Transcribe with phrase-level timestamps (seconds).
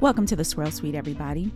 [0.00, 1.52] Welcome to the Swirl Suite, everybody.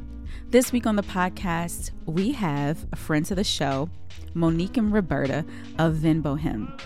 [0.51, 3.91] This week on the podcast, we have a friend of the show,
[4.33, 5.45] Monique and Roberta
[5.77, 6.81] of Vin Bohême.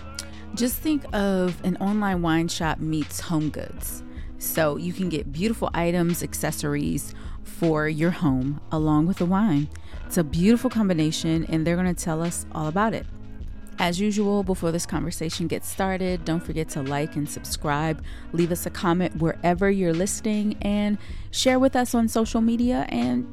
[0.55, 4.01] Just think of an online wine shop meets home goods.
[4.39, 7.13] So you can get beautiful items, accessories
[7.43, 9.69] for your home along with the wine.
[10.07, 13.05] It's a beautiful combination, and they're going to tell us all about it.
[13.83, 18.01] As usual, before this conversation gets started, don't forget to like and subscribe.
[18.31, 20.97] Leave us a comment wherever you're listening and
[21.31, 23.27] share with us on social media and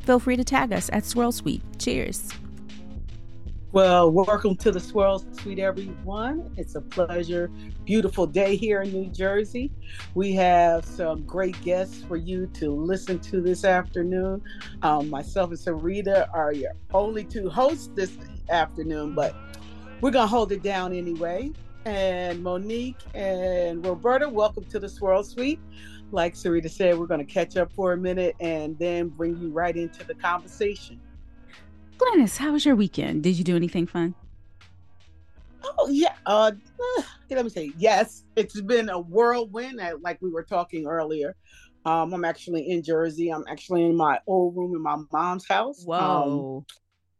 [0.00, 1.62] feel free to tag us at Swirl Suite.
[1.78, 2.28] Cheers.
[3.72, 6.52] Well, welcome to the Swirl Suite, everyone.
[6.58, 7.50] It's a pleasure.
[7.86, 9.72] Beautiful day here in New Jersey.
[10.14, 14.42] We have some great guests for you to listen to this afternoon.
[14.82, 18.18] Um, myself and Sarita are your only two hosts this
[18.50, 19.34] afternoon, but
[20.00, 21.50] we're going to hold it down anyway.
[21.84, 25.60] And Monique and Roberta, welcome to the Swirl Suite.
[26.12, 29.50] Like Sarita said, we're going to catch up for a minute and then bring you
[29.50, 31.00] right into the conversation.
[31.98, 33.22] Glynis, how was your weekend?
[33.22, 34.14] Did you do anything fun?
[35.78, 36.14] Oh yeah.
[36.26, 36.52] Uh,
[37.30, 38.24] let me say yes.
[38.36, 41.34] It's been a whirlwind, like we were talking earlier.
[41.86, 43.30] Um, I'm actually in Jersey.
[43.30, 45.84] I'm actually in my old room in my mom's house.
[45.84, 46.64] Whoa.
[46.66, 46.76] Um,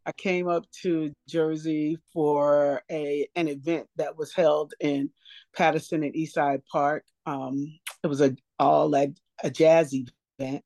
[0.07, 5.11] I came up to Jersey for a an event that was held in
[5.57, 7.05] Paterson and Eastside Park.
[7.27, 9.95] Um, it was a all a, a jazz
[10.39, 10.65] event,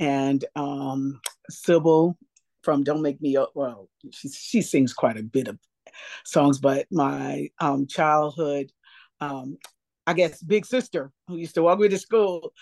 [0.00, 2.16] and um, Sybil
[2.62, 5.58] from Don't Make Me well, she she sings quite a bit of
[6.24, 8.72] songs, but my um, childhood
[9.20, 9.58] um,
[10.06, 12.52] I guess Big Sister, who used to walk me to school,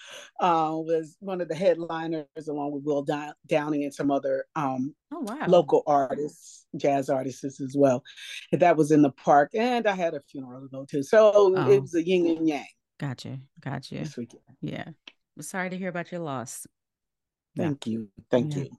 [0.41, 3.06] uh, was one of the headliners along with Will
[3.46, 5.46] Downing and some other um, oh, wow.
[5.48, 8.02] local artists, jazz artists as well.
[8.52, 11.33] And that was in the park, and I had a funeral to go to, so
[11.34, 11.70] oh.
[11.70, 12.66] it was a yin and yang.
[12.98, 14.05] Gotcha, gotcha.
[14.61, 14.84] Yeah,
[15.41, 16.66] sorry to hear about your loss.
[17.56, 17.92] Thank yeah.
[17.92, 18.64] you, thank yeah.
[18.64, 18.70] you.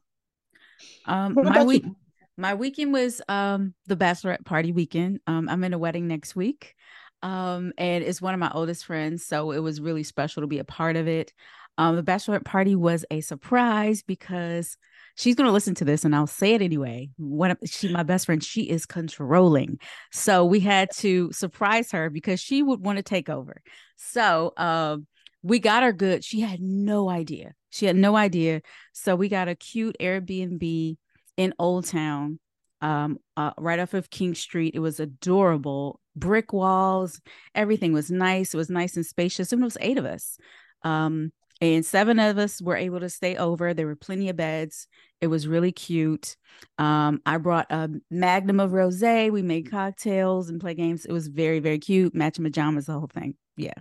[1.05, 1.95] Um, my week, you?
[2.37, 5.19] my weekend was um the bachelorette party weekend.
[5.25, 6.75] Um, I'm in a wedding next week.
[7.23, 10.59] Um, and it's one of my oldest friends, so it was really special to be
[10.59, 11.33] a part of it.
[11.77, 14.77] Um, the bachelorette party was a surprise because
[15.15, 17.09] she's going to listen to this and I'll say it anyway.
[17.19, 19.79] Of she my best friend, she is controlling.
[20.11, 23.61] So we had to surprise her because she would want to take over.
[23.95, 25.07] So um
[25.43, 26.23] we got her good.
[26.23, 27.53] She had no idea.
[27.71, 28.61] She had no idea.
[28.93, 30.97] So we got a cute Airbnb
[31.37, 32.39] in Old Town
[32.81, 34.75] um, uh, right off of King Street.
[34.75, 37.21] It was adorable, brick walls,
[37.55, 38.53] everything was nice.
[38.53, 40.37] It was nice and spacious, and it was eight of us.
[40.83, 41.31] Um,
[41.61, 43.73] and seven of us were able to stay over.
[43.73, 44.87] There were plenty of beds.
[45.21, 46.35] It was really cute.
[46.79, 49.31] Um, I brought a magnum of rosé.
[49.31, 51.05] We made cocktails and play games.
[51.05, 52.15] It was very, very cute.
[52.15, 53.35] Matching pajamas, the whole thing.
[53.57, 53.75] Yeah.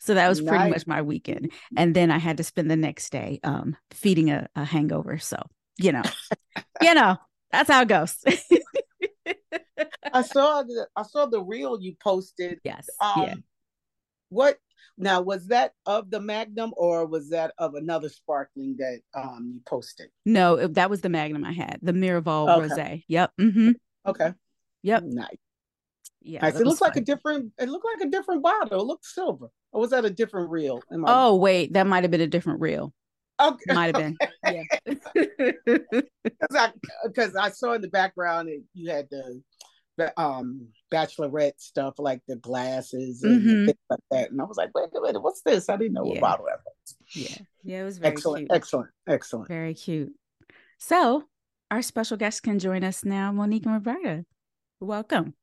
[0.00, 1.52] So that was pretty much my weekend.
[1.76, 5.18] And then I had to spend the next day um, feeding a, a hangover.
[5.18, 5.40] So,
[5.78, 6.02] you know,
[6.82, 7.16] you know,
[7.52, 8.16] that's how it goes.
[10.12, 12.60] I saw the I saw the reel you posted.
[12.64, 12.88] Yes.
[13.00, 13.34] Um, yeah.
[14.28, 14.58] What
[14.98, 19.60] now was that of the Magnum or was that of another sparkling that um you
[19.66, 20.08] posted?
[20.24, 22.74] No, that was the Magnum I had, the Miraval okay.
[22.74, 23.04] Rosé.
[23.08, 23.32] Yep.
[23.40, 23.70] Mm-hmm.
[24.06, 24.32] Okay.
[24.82, 25.02] Yep.
[25.04, 25.28] Nice.
[26.22, 26.42] Yeah.
[26.42, 26.56] Nice.
[26.56, 27.52] It looks like a different.
[27.58, 28.80] It looked like a different bottle.
[28.80, 29.48] It looked silver.
[29.72, 30.82] Or was that a different reel?
[30.90, 32.92] Oh wait, that might have been a different reel.
[33.40, 33.74] Okay.
[33.74, 34.16] Might have been.
[34.44, 34.62] Yeah.
[36.22, 36.72] Because I,
[37.14, 39.42] cause I saw in the background that you had the,
[39.96, 43.66] the um bachelorette stuff like the glasses and mm-hmm.
[43.66, 44.30] things like that.
[44.30, 45.68] And I was like, wait a minute, what's this?
[45.68, 46.12] I didn't know yeah.
[46.12, 46.96] what bottle that was.
[47.14, 47.36] Yeah.
[47.62, 48.48] Yeah, it was very excellent.
[48.48, 48.56] Cute.
[48.56, 48.90] Excellent.
[49.08, 49.48] Excellent.
[49.48, 50.12] Very cute.
[50.78, 51.24] So
[51.70, 54.24] our special guests can join us now, Monique and Roberta.
[54.80, 55.34] Welcome.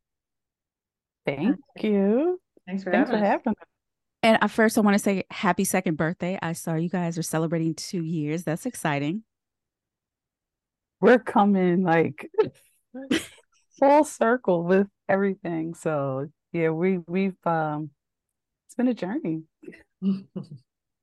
[1.25, 2.39] Thank you.
[2.65, 3.67] Thanks for Thanks having for having us.
[4.23, 6.39] And first, I want to say happy second birthday.
[6.41, 8.43] I saw you guys are celebrating two years.
[8.43, 9.23] That's exciting.
[10.99, 12.29] We're coming like
[13.79, 15.75] full circle with everything.
[15.75, 17.91] So yeah, we we've um
[18.65, 19.43] it's been a journey.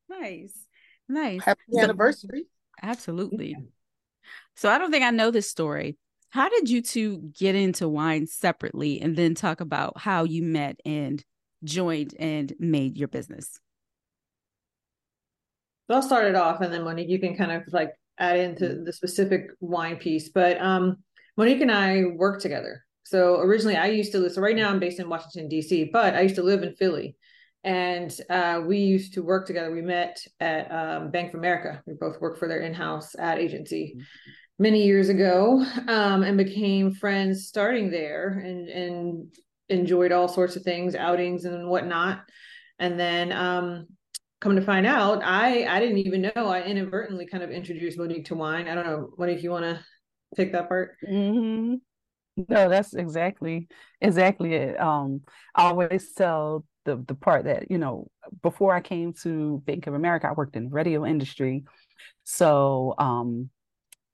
[0.08, 0.66] nice.
[1.08, 1.44] Nice.
[1.44, 2.46] Happy so, anniversary.
[2.82, 3.50] Absolutely.
[3.50, 3.64] Yeah.
[4.56, 5.96] So I don't think I know this story.
[6.30, 10.80] How did you two get into wine separately and then talk about how you met
[10.84, 11.24] and
[11.64, 13.58] joined and made your business?
[15.88, 18.84] I'll start it off and then Monique, you can kind of like add into mm-hmm.
[18.84, 20.30] the specific wine piece.
[20.30, 20.98] But um,
[21.36, 22.84] Monique and I work together.
[23.04, 26.14] So originally I used to live, so right now I'm based in Washington, DC, but
[26.14, 27.16] I used to live in Philly.
[27.62, 29.70] And uh, we used to work together.
[29.70, 31.82] We met at um, Bank of America.
[31.86, 34.02] We both worked for their in-house ad agency mm-hmm.
[34.58, 39.34] many years ago um, and became friends starting there and, and
[39.68, 42.22] enjoyed all sorts of things, outings and whatnot.
[42.78, 43.86] And then um,
[44.40, 46.48] come to find out, I I didn't even know.
[46.48, 48.68] I inadvertently kind of introduced Monique to wine.
[48.68, 49.80] I don't know, Monique, you want to
[50.36, 50.96] take that part?
[51.08, 51.74] Mm-hmm.
[52.48, 53.68] No, that's exactly
[54.00, 54.80] exactly it.
[54.80, 55.22] Um,
[55.54, 58.08] I always tell the the part that you know
[58.42, 61.64] before I came to Bank of America, I worked in radio industry,
[62.24, 63.50] so um,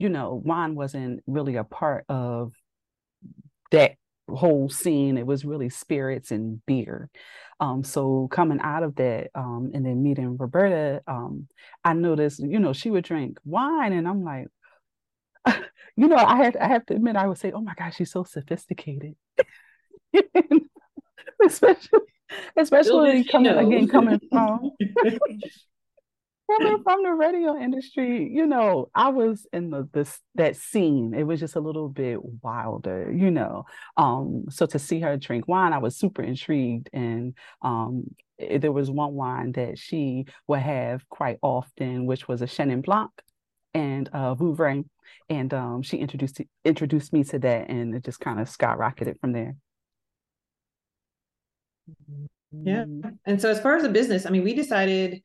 [0.01, 2.55] you know, wine wasn't really a part of
[3.71, 3.93] that
[4.35, 5.19] whole scene.
[5.19, 7.11] It was really spirits and beer.
[7.61, 11.47] Um, so coming out of that, um, and then meeting Roberta, um,
[11.85, 14.47] I noticed, you know, she would drink wine, and I'm like,
[15.97, 18.11] you know, I have I have to admit, I would say, oh my gosh, she's
[18.11, 19.15] so sophisticated,
[21.45, 22.01] especially
[22.57, 24.71] especially coming again coming from
[26.59, 31.15] coming from the radio industry, you know, I was in the this that scene.
[31.15, 33.65] It was just a little bit wilder, you know.
[33.97, 36.91] Um, so to see her drink wine, I was super intrigued.
[36.93, 38.05] And um,
[38.39, 42.83] it, there was one wine that she would have quite often, which was a Chenin
[42.83, 43.11] Blanc
[43.73, 44.85] and uh Vouvray.
[45.29, 49.33] And um, she introduced introduced me to that, and it just kind of skyrocketed from
[49.33, 49.57] there.
[52.53, 52.85] Yeah.
[53.27, 55.23] And so as far as the business, I mean, we decided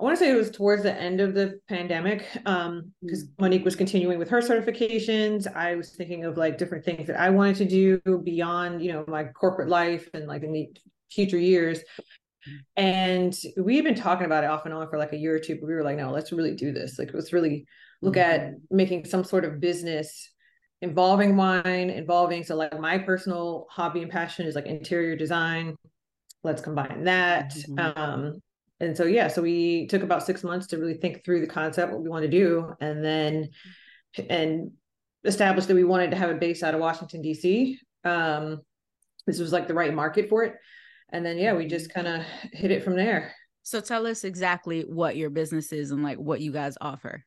[0.00, 3.42] I want to say it was towards the end of the pandemic um because mm-hmm.
[3.42, 5.52] Monique was continuing with her certifications.
[5.52, 9.04] I was thinking of like different things that I wanted to do beyond, you know,
[9.08, 10.68] my corporate life and like in the
[11.10, 11.80] future years.
[12.76, 15.38] And we had been talking about it off and on for like a year or
[15.38, 16.98] two, but we were like, no, let's really do this.
[16.98, 17.66] Like, let's really
[18.00, 18.52] look mm-hmm.
[18.52, 20.30] at making some sort of business
[20.80, 25.76] involving wine, involving so like my personal hobby and passion is like interior design.
[26.44, 27.52] Let's combine that.
[27.52, 28.00] Mm-hmm.
[28.00, 28.42] Um,
[28.80, 31.92] and so yeah so we took about six months to really think through the concept
[31.92, 33.48] what we want to do and then
[34.28, 34.70] and
[35.24, 38.60] established that we wanted to have a base out of washington dc um,
[39.28, 40.54] this was like the right market for it.
[41.10, 42.22] And then yeah we just kind of
[42.52, 43.32] hit it from there.
[43.62, 47.24] So tell us exactly what your business is and like what you guys offer.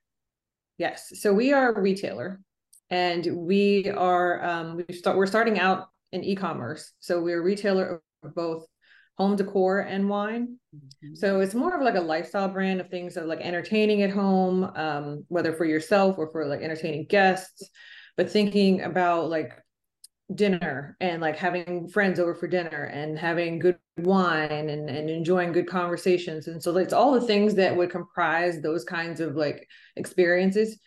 [0.78, 1.14] Yes.
[1.22, 2.42] So we are a retailer
[2.90, 6.92] and we are um, we start we're starting out in e-commerce.
[7.00, 8.66] So we're a retailer of both
[9.22, 10.58] home decor and wine.
[10.76, 11.16] Mm-hmm.
[11.16, 14.10] So it's more of like a lifestyle brand of things that are like entertaining at
[14.10, 17.70] home, um, whether for yourself or for like entertaining guests,
[18.18, 19.54] but thinking about like
[20.34, 25.52] dinner and like having friends over for dinner and having good wine and, and enjoying
[25.52, 26.48] good conversations.
[26.48, 30.80] And so it's all the things that would comprise those kinds of like experiences.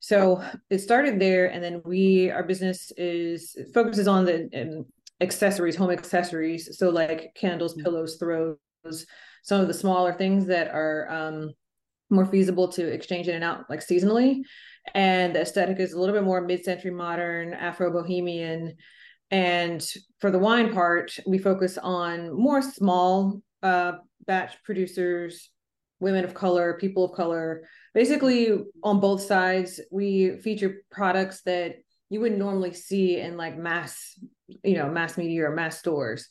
[0.00, 4.84] So it started there, and then we our business is focuses on the
[5.24, 6.78] accessories, home accessories.
[6.78, 7.82] So like candles, mm.
[7.82, 8.56] pillows, throws,
[9.42, 11.52] some of the smaller things that are um,
[12.10, 14.42] more feasible to exchange in and out like seasonally.
[14.94, 18.74] And the aesthetic is a little bit more mid-century modern, Afro-Bohemian.
[19.30, 19.84] And
[20.20, 23.92] for the wine part, we focus on more small uh,
[24.26, 25.50] batch producers,
[26.00, 27.66] women of color, people of color.
[27.94, 28.50] Basically,
[28.82, 31.76] on both sides, we feature products that
[32.10, 34.18] you wouldn't normally see in like mass
[34.62, 36.28] you know mass media or mass stores.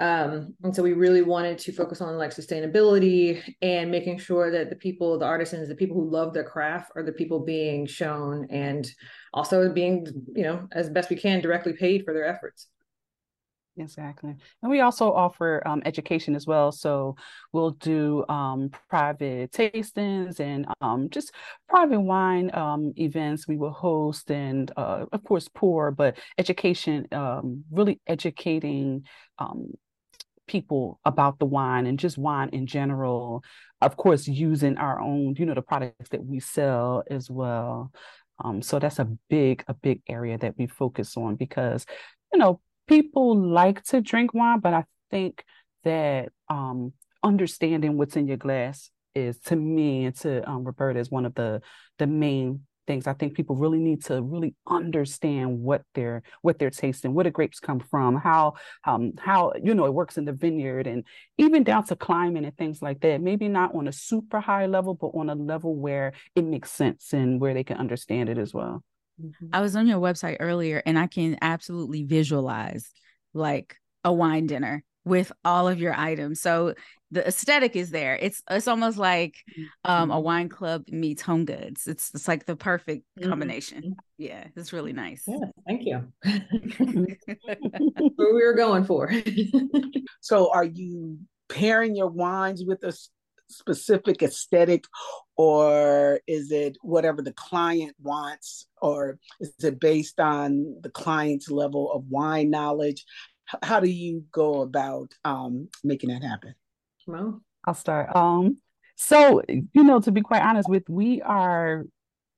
[0.00, 4.68] Um, and so we really wanted to focus on like sustainability and making sure that
[4.68, 8.48] the people the artisans the people who love their craft are the people being shown
[8.50, 8.90] and
[9.32, 12.66] also being you know as best we can directly paid for their efforts
[13.76, 14.36] Exactly.
[14.62, 16.70] And we also offer um, education as well.
[16.70, 17.16] So
[17.52, 21.32] we'll do um, private tastings and um, just
[21.68, 27.64] private wine um, events we will host and, uh, of course, pour, but education, um,
[27.72, 29.06] really educating
[29.38, 29.72] um,
[30.46, 33.42] people about the wine and just wine in general.
[33.80, 37.90] Of course, using our own, you know, the products that we sell as well.
[38.60, 41.86] so that's a big, a big area that we focus on because,
[42.32, 45.44] you know, people like to drink wine, but I think
[45.84, 51.10] that um, understanding what's in your glass is to me and to um, Roberta is
[51.10, 51.60] one of the
[51.98, 53.06] the main things.
[53.06, 57.30] I think people really need to really understand what they're what they're tasting, where the
[57.30, 61.04] grapes come from, how um how you know it works in the vineyard, and
[61.38, 63.20] even down to climate and things like that.
[63.20, 67.12] Maybe not on a super high level, but on a level where it makes sense
[67.12, 68.82] and where they can understand it as well.
[69.20, 69.46] Mm-hmm.
[69.52, 72.90] I was on your website earlier and I can absolutely visualize
[73.32, 76.40] like a wine dinner with all of your items.
[76.40, 76.74] So
[77.10, 78.16] the aesthetic is there.
[78.16, 79.36] It's it's almost like
[79.84, 80.24] um, a mm-hmm.
[80.24, 81.86] wine club meets home goods.
[81.86, 83.78] It's it's like the perfect combination.
[83.78, 83.92] Mm-hmm.
[84.18, 85.22] Yeah, it's really nice.
[85.26, 86.12] Yeah, thank you.
[88.16, 89.12] what we were going for.
[90.20, 91.18] so are you
[91.48, 92.92] pairing your wines with a
[93.48, 94.84] specific aesthetic
[95.36, 101.92] or is it whatever the client wants or is it based on the client's level
[101.92, 103.04] of wine knowledge?
[103.62, 106.54] How do you go about um, making that happen?
[107.06, 108.14] Well i'll start.
[108.14, 108.56] Um
[108.96, 111.84] so you know to be quite honest with we are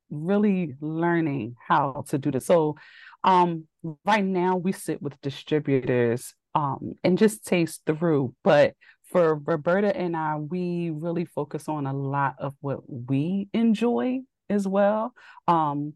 [0.09, 2.45] really learning how to do this.
[2.45, 2.75] So
[3.23, 3.67] um
[4.05, 8.73] right now we sit with distributors um and just taste through but
[9.07, 14.67] for roberta and i we really focus on a lot of what we enjoy as
[14.67, 15.13] well.
[15.47, 15.93] Um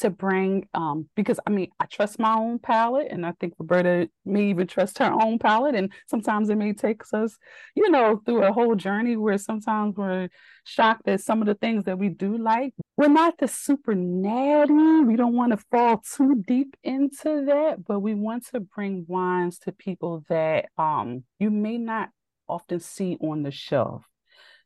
[0.00, 4.08] to bring um because I mean I trust my own palate and I think Roberta
[4.24, 7.36] may even trust her own palate and sometimes it may take us
[7.74, 10.28] you know through a whole journey where sometimes we're
[10.64, 12.74] shocked at some of the things that we do like.
[12.96, 14.72] We're not the super natty.
[15.04, 19.58] We don't want to fall too deep into that but we want to bring wines
[19.60, 22.10] to people that um you may not
[22.48, 24.09] often see on the shelf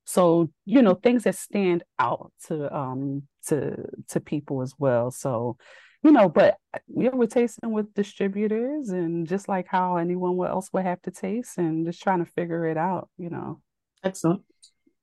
[0.05, 3.77] so you know things that stand out to um to
[4.09, 5.11] to people as well.
[5.11, 5.57] So
[6.03, 6.57] you know but
[6.89, 11.57] yeah we're tasting with distributors and just like how anyone else would have to taste
[11.59, 13.61] and just trying to figure it out you know.
[14.03, 14.43] Excellent.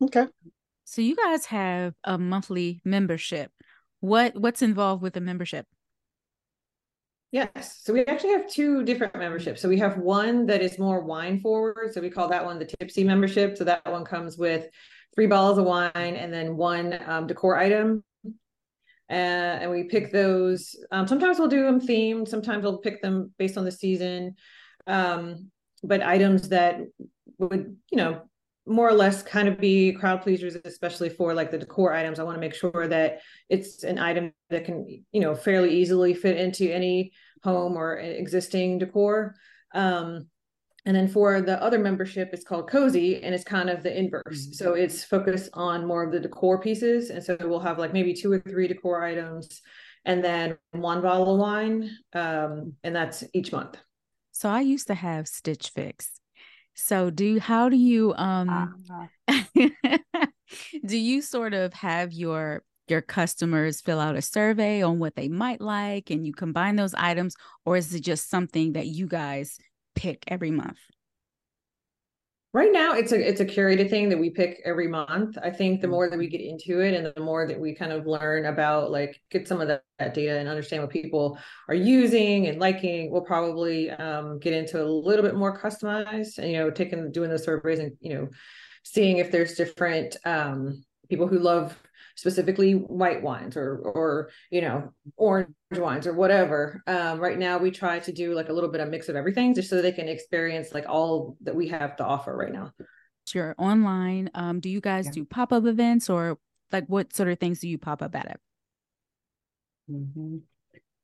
[0.02, 0.28] Okay.
[0.86, 3.52] So you guys have a monthly membership.
[4.00, 5.66] What what's involved with the membership
[7.32, 7.80] Yes.
[7.84, 9.62] So we actually have two different memberships.
[9.62, 11.94] So we have one that is more wine forward.
[11.94, 13.58] So we call that one the tipsy membership.
[13.58, 14.68] So that one comes with
[15.16, 18.04] three bottles of wine and then one um, decor item.
[19.10, 19.14] Uh,
[19.64, 20.76] and we pick those.
[20.92, 22.28] Um, sometimes we'll do them themed.
[22.28, 24.36] Sometimes we'll pick them based on the season.
[24.88, 25.52] Um,
[25.84, 26.82] but items that
[27.38, 28.24] would, you know,
[28.66, 32.20] more or less kind of be crowd pleasers, especially for like the decor items.
[32.20, 36.14] I want to make sure that it's an item that can, you know, fairly easily
[36.14, 37.12] fit into any
[37.44, 39.36] home or existing decor.
[39.74, 40.28] Um,
[40.86, 44.48] and then for the other membership, it's called Cozy, and it's kind of the inverse.
[44.48, 44.54] Mm-hmm.
[44.54, 47.10] So it's focused on more of the decor pieces.
[47.10, 49.62] And so we'll have like maybe two or three decor items
[50.06, 51.92] and then one bottle of wine.
[52.14, 53.78] Um, and that's each month.
[54.32, 56.21] So I used to have Stitch Fix
[56.74, 58.78] so do how do you um
[59.28, 60.28] uh-huh.
[60.86, 65.30] do you sort of have your your customers fill out a survey on what they
[65.30, 67.36] might like and you combine those items
[67.66, 69.58] or is it just something that you guys
[69.96, 70.80] pick every month?
[72.54, 75.80] Right now it's a it's a curated thing that we pick every month i think
[75.80, 76.32] the more that we mm-hmm.
[76.32, 79.62] get into it and the more that we kind of learn about like get some
[79.62, 81.38] of that, that data and understand what people
[81.70, 86.52] are using and liking we'll probably um, get into a little bit more customized and
[86.52, 88.28] you know taking doing the surveys and you know
[88.84, 91.78] seeing if there's different um, people who love
[92.22, 97.72] specifically white wines or or you know orange wines or whatever um, right now we
[97.72, 100.08] try to do like a little bit of mix of everything just so they can
[100.08, 102.72] experience like all that we have to offer right now
[103.34, 105.14] you're online um, do you guys yeah.
[105.14, 106.38] do pop-up events or
[106.72, 108.40] like what sort of things do you pop up at it
[109.90, 110.38] mm-hmm.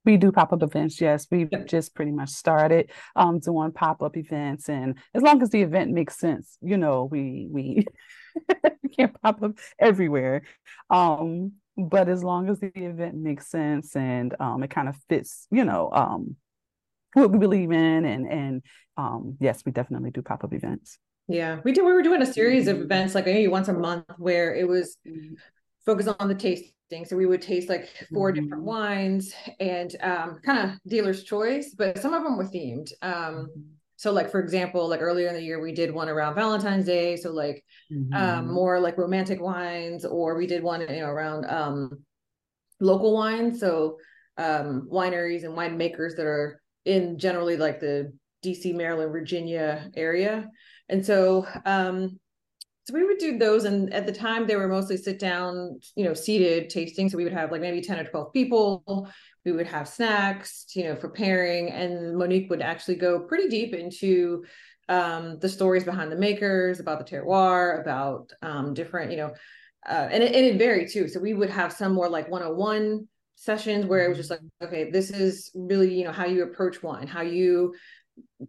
[0.07, 1.27] We do pop-up events, yes.
[1.29, 5.91] We've just pretty much started um doing pop-up events and as long as the event
[5.91, 7.85] makes sense, you know, we we
[8.97, 10.43] can't pop up everywhere.
[10.89, 15.45] Um, but as long as the event makes sense and um, it kind of fits,
[15.51, 16.37] you know, um,
[17.13, 18.61] what we believe in, and and
[18.95, 20.97] um, yes, we definitely do pop up events.
[21.27, 21.85] Yeah, we do.
[21.85, 24.97] We were doing a series of events, like maybe once a month, where it was
[25.85, 26.35] focused on the
[26.89, 27.05] tasting.
[27.05, 28.43] So we would taste like 4 mm-hmm.
[28.43, 32.91] different wines and um, kind of dealer's choice, but some of them were themed.
[33.01, 33.61] Um, mm-hmm
[33.97, 37.17] so like for example like earlier in the year we did one around valentine's day
[37.17, 38.13] so like um, mm-hmm.
[38.13, 41.91] um more like romantic wines or we did one you know around um
[42.79, 43.97] local wines so
[44.37, 48.13] um wineries and winemakers that are in generally like the
[48.45, 50.47] dc maryland virginia area
[50.89, 52.19] and so um
[52.87, 56.05] so we would do those and at the time they were mostly sit down you
[56.05, 57.09] know seated tasting.
[57.09, 59.09] So we would have like maybe 10 or 12 people.
[59.43, 63.73] We would have snacks you know for pairing and monique would actually go pretty deep
[63.73, 64.45] into
[64.87, 69.33] um, the stories behind the makers about the terroir about um, different you know
[69.85, 71.07] uh, and, it, and it varied too.
[71.07, 73.07] So we would have some more like 101
[73.39, 76.81] sessions where it was just like okay this is really you know how you approach
[76.83, 77.73] wine how you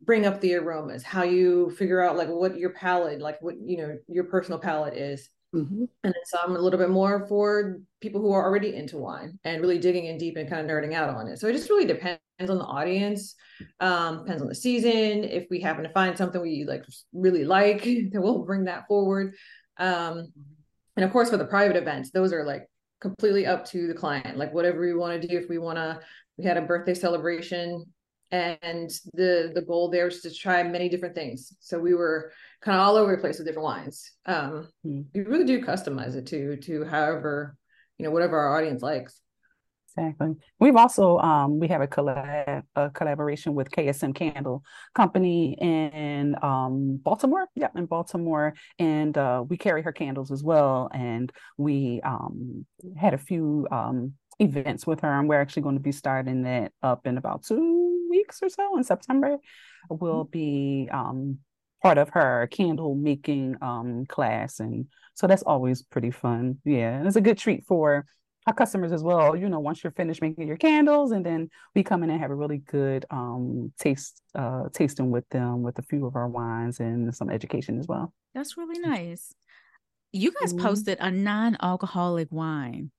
[0.02, 3.78] bring up the aromas, how you figure out like what your palate, like what you
[3.78, 5.28] know your personal palate is.
[5.54, 5.85] Mm-hmm.
[6.04, 9.62] And then some a little bit more for people who are already into wine and
[9.62, 11.38] really digging in deep and kind of nerding out on it.
[11.38, 13.35] So it just really depends on the audience,
[13.80, 15.25] um, depends on the season.
[15.25, 19.35] If we happen to find something we like really like, then we'll bring that forward.
[19.78, 20.33] Um,
[20.97, 22.67] and of course, for the private events, those are like
[23.00, 25.38] completely up to the client, like whatever we want to do.
[25.38, 26.00] If we want to,
[26.37, 27.85] we had a birthday celebration
[28.31, 32.76] and the the goal there was to try many different things so we were kind
[32.76, 35.05] of all over the place with different wines um mm.
[35.14, 37.57] we really do customize it to to however
[37.97, 39.21] you know whatever our audience likes
[39.99, 40.37] Exactly.
[40.61, 44.62] We've also um we have a collab a collaboration with KSM Candle
[44.95, 47.49] Company in um Baltimore.
[47.57, 48.55] Yeah, in Baltimore.
[48.78, 50.88] And uh we carry her candles as well.
[50.95, 52.64] And we um
[52.97, 56.71] had a few um events with her and we're actually going to be starting that
[56.81, 59.38] up in about two weeks or so in September.
[59.90, 61.38] We'll be um
[61.83, 66.59] part of her candle making um class and so that's always pretty fun.
[66.64, 66.99] Yeah.
[66.99, 68.07] And it's a good treat for
[68.47, 69.37] our customers as well.
[69.37, 72.30] You know, once you're finished making your candles, and then we come in and have
[72.30, 76.80] a really good um, taste uh, tasting with them with a few of our wines
[76.80, 78.12] and some education as well.
[78.35, 79.35] That's really nice.
[80.12, 80.64] You guys mm-hmm.
[80.64, 82.90] posted a non-alcoholic wine,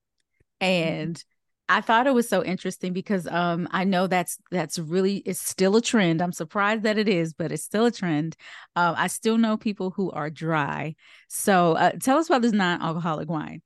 [0.60, 1.76] and mm-hmm.
[1.76, 5.76] I thought it was so interesting because um, I know that's that's really it's still
[5.76, 6.20] a trend.
[6.20, 8.36] I'm surprised that it is, but it's still a trend.
[8.76, 10.94] Uh, I still know people who are dry.
[11.28, 13.62] So uh, tell us about this non-alcoholic wine.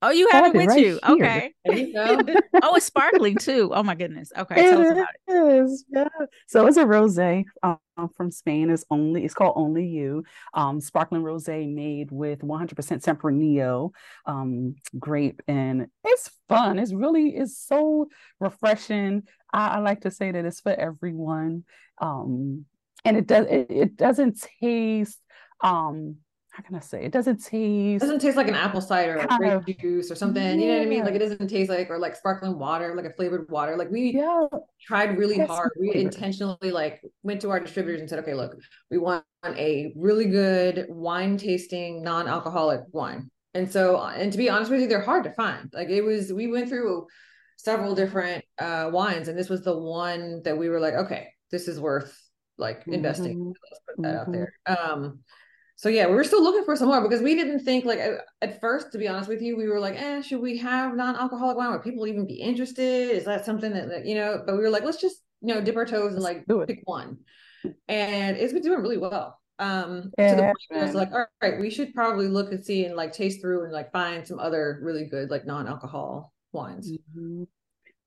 [0.00, 1.00] Oh, you have, have it with right you.
[1.04, 1.14] Here.
[1.14, 1.54] Okay.
[1.64, 1.92] You
[2.62, 3.70] oh, it's sparkling too.
[3.74, 4.32] Oh my goodness.
[4.36, 4.54] Okay.
[4.54, 5.64] Tell us about it.
[5.64, 6.08] Is, yeah.
[6.46, 7.78] So it's a rosé um,
[8.16, 8.70] from Spain.
[8.70, 10.22] It's only it's called Only You.
[10.54, 13.90] Um, sparkling rosé made with 100% Tempranillo
[14.26, 16.78] um, grape, and it's fun.
[16.78, 19.24] It's really it's so refreshing.
[19.52, 21.64] I, I like to say that it's for everyone.
[22.00, 22.66] Um,
[23.04, 25.18] and it does it, it doesn't taste
[25.60, 26.16] um
[26.58, 27.04] how can I say?
[27.04, 28.02] It doesn't taste.
[28.02, 30.42] It doesn't taste like an apple cider or grape of, juice or something.
[30.42, 30.66] Yeah.
[30.66, 31.04] You know what I mean?
[31.04, 33.76] Like it doesn't taste like or like sparkling water, like a flavored water.
[33.76, 34.46] Like we yeah.
[34.82, 35.70] tried really hard.
[35.78, 38.56] We intentionally like went to our distributors and said, okay, look,
[38.90, 43.30] we want a really good wine tasting, non-alcoholic wine.
[43.54, 45.70] And so, and to be honest with you, they're hard to find.
[45.72, 47.06] Like it was, we went through
[47.56, 51.68] several different uh wines, and this was the one that we were like, okay, this
[51.68, 52.20] is worth
[52.56, 53.38] like investing.
[53.38, 53.48] Mm-hmm.
[53.48, 54.18] Let's put that mm-hmm.
[54.18, 54.52] out there.
[54.66, 55.20] Um
[55.78, 58.00] so yeah, we were still looking for some more because we didn't think like
[58.42, 61.56] at first, to be honest with you, we were like, eh, should we have non-alcoholic
[61.56, 61.70] wine?
[61.70, 63.10] Would people even be interested?
[63.10, 64.42] Is that something that, that you know?
[64.44, 67.18] But we were like, let's just you know dip our toes and like pick one,
[67.86, 69.38] and it's been doing really well.
[69.60, 70.30] Um, yeah.
[70.30, 72.96] to the point where it's like, all right, we should probably look and see and
[72.96, 76.90] like taste through and like find some other really good like non-alcohol wines.
[76.90, 77.44] Mm-hmm.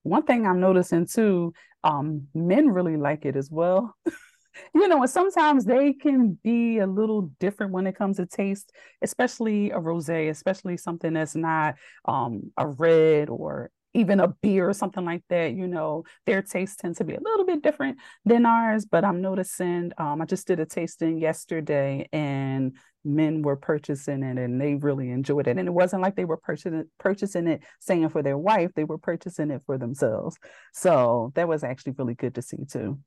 [0.04, 1.54] One thing I'm noticing too,
[1.86, 3.96] um, men really like it as well.
[4.74, 8.72] you know, sometimes they can be a little different when it comes to taste,
[9.02, 14.74] especially a rosé, especially something that's not um, a red or even a beer or
[14.74, 15.54] something like that.
[15.54, 18.86] You know, their tastes tend to be a little bit different than ours.
[18.86, 24.38] But I'm noticing, um, I just did a tasting yesterday, and men were purchasing it
[24.38, 25.58] and they really enjoyed it.
[25.58, 28.98] And it wasn't like they were purchasing purchasing it saying for their wife; they were
[28.98, 30.38] purchasing it for themselves.
[30.74, 33.00] So that was actually really good to see too.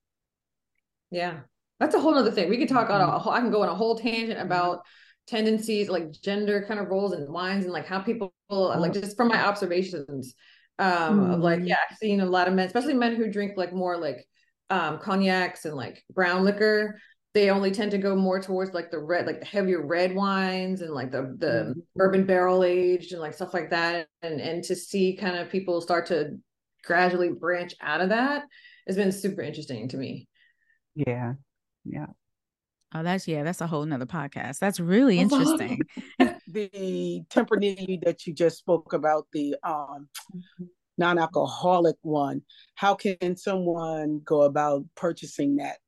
[1.11, 1.41] Yeah.
[1.81, 2.49] That's a whole other thing.
[2.49, 3.19] We could talk on a mm-hmm.
[3.19, 4.83] whole, I can go on a whole tangent about
[5.27, 9.29] tendencies like gender kind of roles and wines and like how people like just from
[9.29, 10.35] my observations
[10.79, 11.35] um mm.
[11.35, 11.69] of like mm-hmm.
[11.69, 14.27] yeah I've seen a lot of men especially men who drink like more like
[14.71, 17.01] um cognacs and like brown liquor
[17.33, 20.83] they only tend to go more towards like the red like the heavier red wines
[20.83, 21.83] and like the the mm.
[21.97, 25.81] bourbon barrel aged and like stuff like that and and to see kind of people
[25.81, 26.39] start to
[26.85, 28.45] gradually branch out of that
[28.87, 30.29] has been super interesting to me
[30.95, 31.35] yeah.
[31.85, 32.07] Yeah.
[32.95, 34.61] Oh, that's yeah, that's a whole nother podcast.
[34.61, 35.81] That's really interesting.
[36.47, 40.65] the Tempranillo that you just spoke about, the um mm-hmm.
[40.97, 42.43] non-alcoholic one,
[42.77, 45.79] how can someone go about purchasing that?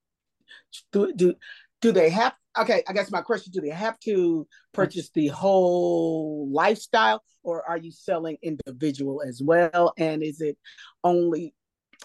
[0.92, 1.34] Do do
[1.80, 6.48] do they have okay, I guess my question, do they have to purchase the whole
[6.50, 9.92] lifestyle or are you selling individual as well?
[9.96, 10.56] And is it
[11.04, 11.54] only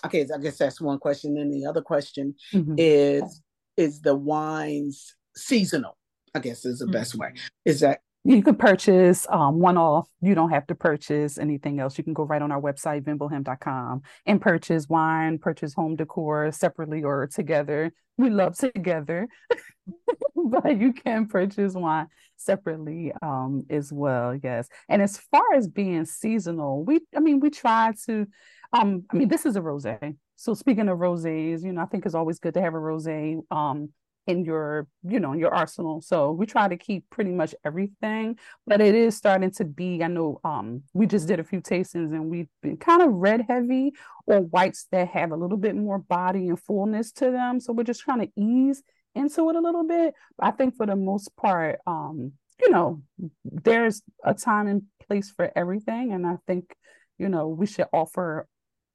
[0.05, 1.35] okay, I guess that's one question.
[1.35, 2.75] Then the other question mm-hmm.
[2.77, 3.41] is
[3.77, 5.97] is the wines seasonal?
[6.33, 6.93] I guess is the mm-hmm.
[6.93, 7.33] best way.
[7.65, 10.07] Is that you can purchase um, one off.
[10.21, 11.97] You don't have to purchase anything else.
[11.97, 17.03] You can go right on our website, vinboheme.com, and purchase wine, purchase home decor separately
[17.03, 17.91] or together.
[18.17, 19.27] We love together,
[20.35, 24.35] but you can purchase wine separately um, as well.
[24.35, 24.67] Yes.
[24.87, 28.27] And as far as being seasonal, we, I mean, we try to
[28.73, 30.15] um, I mean, this is a rosé.
[30.35, 33.41] So speaking of rosés, you know, I think it's always good to have a rosé
[33.51, 33.89] um
[34.27, 35.99] in your, you know, in your arsenal.
[35.99, 40.07] So we try to keep pretty much everything, but it is starting to be, I
[40.07, 43.93] know um we just did a few tastings and we've been kind of red heavy
[44.27, 47.59] or whites that have a little bit more body and fullness to them.
[47.59, 48.83] So we're just trying to ease
[49.15, 50.13] into it a little bit.
[50.39, 53.01] I think for the most part, um, you know,
[53.43, 56.13] there's a time and place for everything.
[56.13, 56.75] And I think,
[57.17, 58.47] you know, we should offer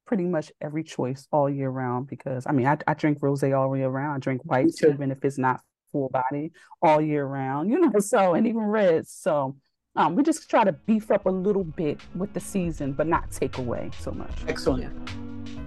[0.07, 3.75] pretty much every choice all year round because I mean I, I drink rosé all
[3.77, 4.15] year round.
[4.15, 7.99] I drink white too, even if it's not full body all year round, you know.
[7.99, 9.11] So and even reds.
[9.11, 9.57] So
[9.95, 13.31] Um, we just try to beef up a little bit with the season, but not
[13.31, 14.37] take away so much.
[14.47, 14.93] Excellent.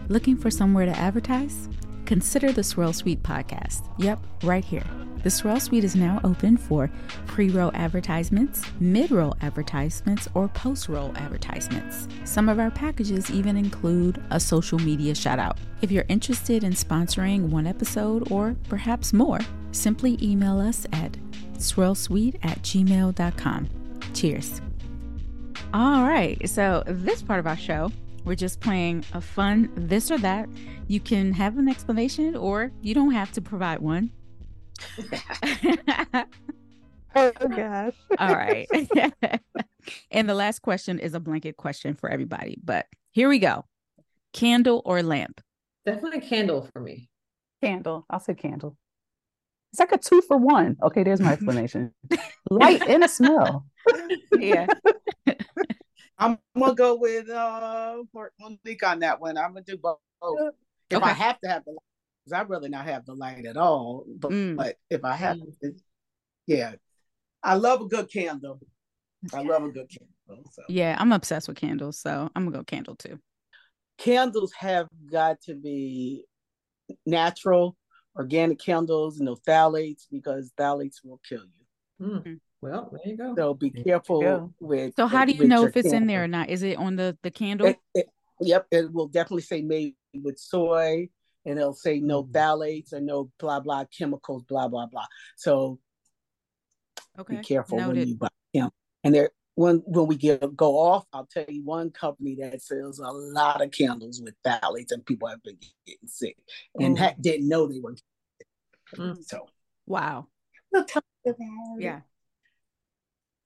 [0.09, 1.69] Looking for somewhere to advertise?
[2.11, 3.89] Consider the Swirl Suite podcast.
[3.99, 4.83] Yep, right here.
[5.23, 6.91] The Swirl Suite is now open for
[7.29, 12.09] pre roll advertisements, mid roll advertisements, or post roll advertisements.
[12.25, 15.59] Some of our packages even include a social media shout out.
[15.83, 19.39] If you're interested in sponsoring one episode or perhaps more,
[19.71, 21.17] simply email us at
[21.59, 23.69] swirlsuite at gmail.com.
[24.15, 24.61] Cheers.
[25.73, 27.93] All right, so this part of our show
[28.25, 30.49] we're just playing a fun this or that.
[30.87, 34.11] You can have an explanation or you don't have to provide one.
[37.15, 37.95] oh gosh.
[38.19, 38.69] All right.
[40.11, 43.65] and the last question is a blanket question for everybody, but here we go.
[44.33, 45.41] Candle or lamp?
[45.87, 47.09] Definitely candle for me.
[47.63, 48.05] Candle.
[48.11, 48.77] I'll say candle.
[49.73, 50.77] It's like a two for one.
[50.83, 51.93] Okay, there's my explanation.
[52.51, 53.67] Light and a smell.
[54.39, 54.67] yeah.
[56.21, 57.97] I'm gonna go with uh
[58.39, 59.37] Monique on that one.
[59.39, 59.99] I'm gonna do both.
[60.91, 61.11] If okay.
[61.11, 61.79] I have to have the light,
[62.25, 64.05] because I really not have the light at all.
[64.19, 64.57] But, mm.
[64.57, 65.59] but if I have mm.
[65.63, 65.73] to,
[66.47, 66.75] yeah.
[67.43, 68.61] I love a good candle.
[69.33, 70.45] I love a good candle.
[70.53, 70.63] So.
[70.69, 73.19] Yeah, I'm obsessed with candles, so I'm gonna go candle too.
[73.97, 76.27] Candles have got to be
[77.07, 77.77] natural,
[78.15, 81.45] organic candles, no phthalates because phthalates will kill
[81.99, 82.07] you.
[82.07, 82.41] Mm.
[82.63, 83.35] Well, there you go.
[83.37, 84.95] So be careful with.
[84.97, 86.03] So how do you know if it's candle.
[86.03, 86.51] in there or not?
[86.51, 87.69] Is it on the the candle?
[87.69, 88.07] It, it,
[88.41, 91.09] yep, it will definitely say made with soy,
[91.47, 92.33] and it'll say no mm.
[92.33, 95.07] phthalates or no blah blah chemicals, blah blah blah.
[95.37, 95.79] So
[97.19, 97.37] okay.
[97.37, 97.97] be careful Noted.
[97.97, 98.71] when you buy them.
[99.05, 102.99] And there, when when we get go off, I'll tell you one company that sells
[102.99, 106.37] a lot of candles with phthalates, and people have been getting sick
[106.79, 107.97] and ha- didn't know they were.
[108.97, 109.17] Mm.
[109.25, 109.47] So
[109.87, 110.27] wow.
[110.73, 111.37] We'll talk about
[111.79, 112.01] Yeah.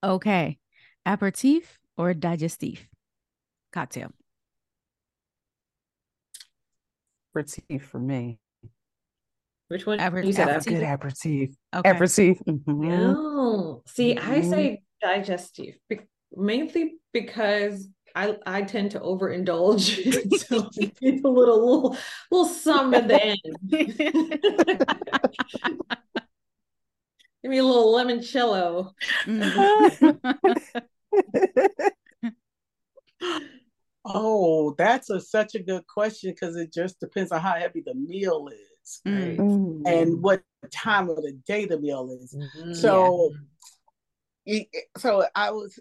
[0.05, 0.59] Okay.
[1.07, 2.79] Aperitif or digestif
[3.73, 4.13] cocktail?
[7.33, 8.39] Aperitif for me.
[9.69, 9.99] Which one?
[9.99, 10.73] Aper- you said aperitif.
[10.75, 11.51] good aperitif.
[11.75, 11.91] Okay.
[11.91, 12.39] Aperitif.
[12.47, 13.13] Mm-hmm.
[13.17, 14.31] Oh, see, mm-hmm.
[14.31, 16.01] I say digestif be-
[16.37, 21.97] mainly because I I tend to overindulge, so it's a little little
[22.31, 23.41] little some at the end.
[27.45, 28.93] Give me a little limoncello.
[34.07, 37.95] oh, that's a, such a good question because it just depends on how heavy the
[37.95, 39.37] meal is right?
[39.37, 39.83] mm.
[39.85, 40.41] and what
[40.73, 42.35] time of the day the meal is.
[42.35, 42.73] Mm-hmm.
[42.73, 43.35] So,
[44.47, 44.63] yeah.
[44.97, 45.79] so I was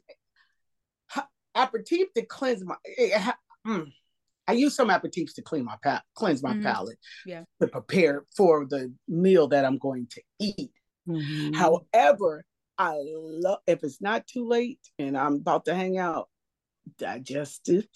[1.55, 2.75] aperitif to cleanse my.
[2.83, 3.89] It, mm,
[4.49, 6.63] I use some aperitifs to clean my palate, cleanse my mm-hmm.
[6.63, 10.71] palate, yeah, to prepare for the meal that I'm going to eat.
[11.07, 11.53] Mm-hmm.
[11.53, 12.45] However,
[12.77, 16.29] I love if it's not too late and I'm about to hang out,
[16.97, 17.87] digestive,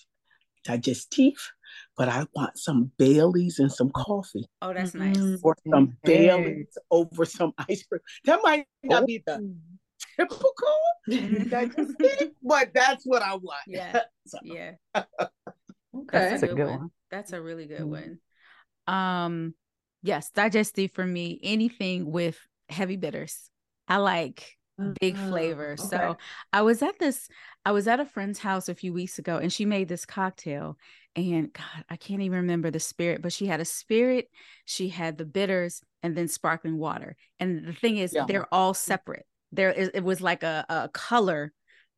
[0.64, 1.52] digestive,
[1.98, 4.46] but I want some Baileys and some coffee.
[4.62, 5.18] Oh, that's nice.
[5.42, 6.28] Or some hey.
[6.28, 8.02] Baileys over some ice cream.
[8.26, 9.06] That might not oh.
[9.06, 9.56] be the oh.
[10.18, 13.62] typical digestive, but that's what I want.
[13.68, 14.02] Yeah.
[14.28, 14.38] so.
[14.44, 14.72] Yeah.
[14.96, 15.06] okay.
[16.12, 16.80] That's a good, good one.
[16.80, 16.92] one.
[17.10, 17.90] That's a really good mm-hmm.
[17.90, 18.20] one.
[18.88, 19.54] Um,
[20.04, 22.38] yes, digestive for me, anything with
[22.70, 23.50] heavy bitters.
[23.88, 24.58] I like
[25.00, 25.72] big uh, flavor.
[25.74, 25.88] Okay.
[25.88, 26.18] So
[26.54, 27.28] I was at this,
[27.66, 30.78] I was at a friend's house a few weeks ago and she made this cocktail.
[31.16, 34.30] And God, I can't even remember the spirit, but she had a spirit,
[34.66, 37.16] she had the bitters, and then sparkling water.
[37.40, 38.26] And the thing is, yeah.
[38.28, 39.26] they're all separate.
[39.52, 41.54] There is it was like a, a color,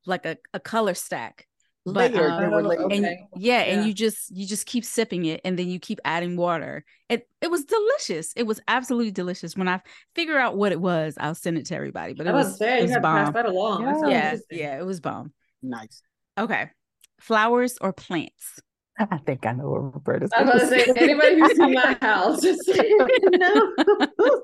[0.06, 1.48] like a, a color stack
[1.94, 3.28] but um, and, okay.
[3.36, 6.36] yeah, yeah, and you just you just keep sipping it and then you keep adding
[6.38, 9.80] water it it was delicious it was absolutely delicious when i
[10.16, 12.62] figure out what it was i'll send it to everybody but it I was, was
[12.62, 13.26] it was bomb.
[13.26, 16.02] pass that along yeah yeah, yeah, it was bomb nice
[16.38, 16.70] okay
[17.20, 18.62] flowers or plants
[19.00, 20.32] I think I know what Roberta's.
[20.36, 22.62] I was going to say, anybody who's in my house, just
[23.24, 23.74] no.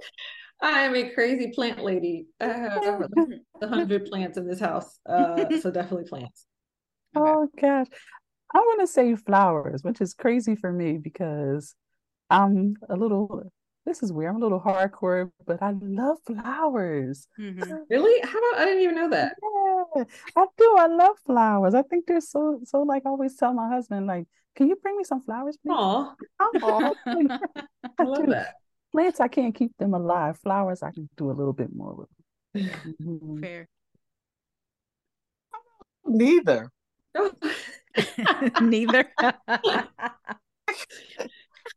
[0.61, 2.27] I am a crazy plant lady.
[2.39, 3.03] I have
[3.61, 6.45] a hundred plants in this house, uh, so definitely plants.
[7.15, 7.87] Oh gosh.
[8.53, 11.75] I want to say flowers, which is crazy for me because
[12.29, 13.51] I'm a little
[13.85, 14.31] this is weird.
[14.31, 17.27] I'm a little hardcore, but I love flowers.
[17.39, 17.73] Mm-hmm.
[17.89, 18.19] Really?
[18.27, 19.35] How about I didn't even know that.
[19.95, 20.03] Yeah,
[20.35, 20.75] I do.
[20.77, 21.75] I love flowers.
[21.75, 24.25] I think they're so so like I always tell my husband, like,
[24.55, 25.73] can you bring me some flowers, please?
[25.73, 26.15] Aww.
[26.41, 26.93] Aww.
[27.99, 28.55] I love that.
[28.91, 30.39] Plants, I can't keep them alive.
[30.39, 32.09] Flowers, I can do a little bit more with.
[33.01, 33.41] Mm-hmm.
[33.41, 33.67] Fair.
[36.05, 36.71] Neither.
[38.61, 39.05] Neither.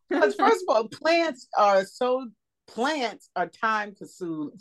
[0.08, 2.26] Because first of all, plants are so
[2.66, 4.52] plants are time consuming,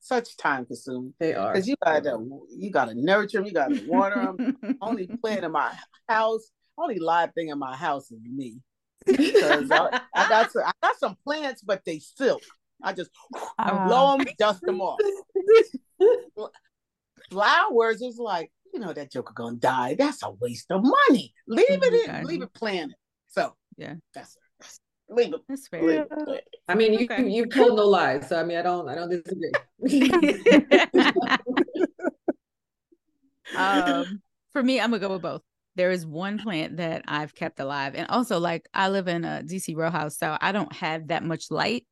[0.00, 1.14] such time consuming.
[1.18, 2.18] They are because you gotta
[2.50, 4.56] you gotta nurture them, you gotta water them.
[4.82, 5.72] only plant in my
[6.08, 8.58] house, only live thing in my house is me.
[9.06, 12.42] Because I, I, got some, I got some plants, but they silk.
[12.82, 13.10] I just
[13.58, 14.98] uh, blow them, dust them off.
[17.30, 19.94] Flowers is like you know that joker gonna die.
[19.98, 21.34] That's a waste of money.
[21.46, 22.96] Leave it in, leave it planted.
[23.28, 24.36] So yeah, that's
[25.08, 25.40] leave it.
[25.48, 25.82] That's fair.
[25.82, 26.44] Leave it.
[26.68, 27.28] I mean, you okay.
[27.28, 29.52] you told no lies, so I mean, I don't I don't disagree.
[33.56, 35.42] um, for me, I'm gonna go with both.
[35.76, 39.42] There is one plant that I've kept alive, and also like I live in a
[39.44, 41.86] DC row house, so I don't have that much light.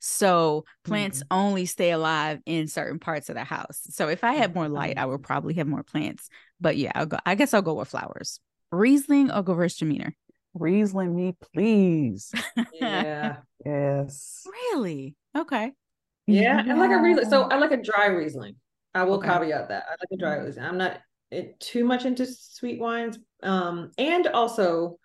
[0.00, 1.38] So plants mm-hmm.
[1.38, 3.80] only stay alive in certain parts of the house.
[3.90, 6.28] So if I had more light, I would probably have more plants.
[6.60, 7.18] But yeah, I'll go.
[7.26, 8.40] I guess I'll go with flowers.
[8.72, 10.12] Riesling or Gewürztraminer?
[10.54, 12.32] Riesling me, please.
[12.72, 13.38] Yeah.
[13.64, 14.46] yes.
[14.46, 15.16] Really?
[15.36, 15.72] Okay.
[16.26, 16.74] Yeah, yeah.
[16.74, 17.30] I like a Riesling.
[17.30, 18.56] So I like a dry Riesling.
[18.94, 19.28] I will okay.
[19.28, 19.84] caveat that.
[19.88, 20.64] I like a dry Riesling.
[20.64, 21.00] I'm not
[21.30, 23.18] it, too much into sweet wines.
[23.42, 24.98] Um, and also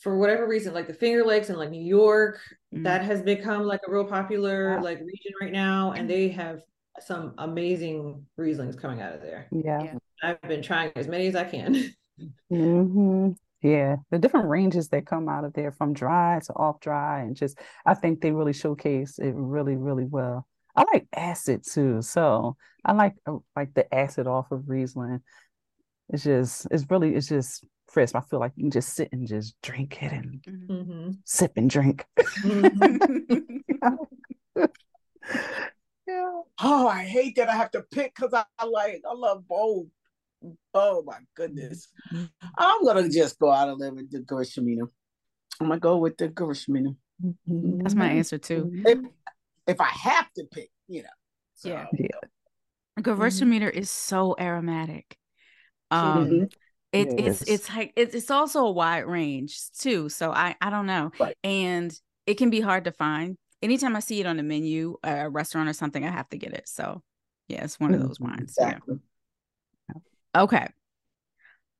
[0.00, 2.40] for whatever reason, like the Finger Lakes and like New York,
[2.74, 2.82] mm-hmm.
[2.84, 4.80] that has become like a real popular yeah.
[4.80, 6.62] like region right now, and they have
[7.00, 9.46] some amazing Rieslings coming out of there.
[9.52, 11.74] Yeah, I've been trying as many as I can.
[12.52, 13.30] mm-hmm.
[13.62, 17.36] Yeah, the different ranges that come out of there from dry to off dry, and
[17.36, 20.46] just I think they really showcase it really, really well.
[20.74, 23.16] I like acid too, so I like
[23.54, 25.20] like the acid off of Riesling.
[26.12, 28.16] It's just, it's really, it's just crisp.
[28.16, 31.10] I feel like you can just sit and just drink it and mm-hmm.
[31.24, 32.06] sip and drink.
[32.42, 33.56] Mm-hmm.
[36.06, 36.40] yeah.
[36.62, 39.86] Oh, I hate that I have to pick because I, I like I love both.
[40.74, 41.88] Oh my goodness.
[42.12, 42.24] Mm-hmm.
[42.58, 44.88] I'm gonna just go out and live with the Gewürztraminer.
[45.60, 46.96] I'm gonna go with the Gewürztraminer.
[47.46, 48.70] That's my answer too.
[48.84, 48.98] If,
[49.68, 51.08] if I have to pick, you know.
[51.54, 51.68] So.
[51.68, 51.86] Yeah.
[51.96, 52.06] yeah.
[53.00, 53.78] Gewürztraminer mm-hmm.
[53.78, 55.16] is so aromatic.
[55.90, 56.44] Um, mm-hmm.
[56.92, 60.08] it, it's it's like it's, it's also a wide range too.
[60.08, 61.36] So I I don't know, right.
[61.44, 61.92] and
[62.26, 63.36] it can be hard to find.
[63.62, 66.54] Anytime I see it on the menu, a restaurant or something, I have to get
[66.54, 66.68] it.
[66.68, 67.02] So
[67.48, 68.02] yeah, it's one mm-hmm.
[68.02, 68.56] of those wines.
[68.58, 68.98] Exactly.
[69.88, 70.42] Yeah.
[70.42, 70.68] Okay.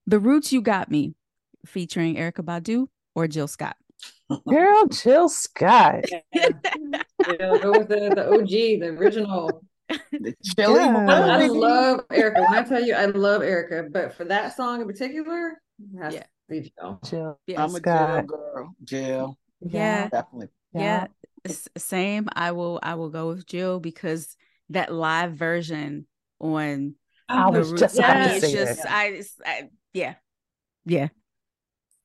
[0.06, 1.14] The Roots You Got Me,
[1.66, 3.76] featuring Erykah Badu or Jill Scott.
[4.48, 6.04] Girl, Jill Scott.
[6.32, 6.48] Yeah.
[7.38, 9.62] yeah, go with the, the OG, the original
[10.12, 10.74] the chili.
[10.74, 11.06] Yeah.
[11.08, 12.48] I, I, love Erykah.
[12.48, 15.60] When I tell you I love Erykah, but for that song in particular,
[15.92, 16.24] yeah.
[16.50, 17.00] Jill.
[17.04, 17.40] Jill.
[17.46, 18.74] Yeah, I'm a Jill girl.
[18.84, 19.38] Jill.
[19.60, 20.08] Yeah.
[20.08, 20.48] Definitely.
[20.72, 21.06] Yeah.
[21.46, 21.54] yeah.
[21.76, 22.28] Same.
[22.32, 24.36] I will I will go with Jill because
[24.70, 26.06] that live version
[26.40, 26.94] on
[27.28, 28.90] I was just about to say just, that.
[28.90, 30.14] I, I, yeah.
[30.84, 31.08] Yeah.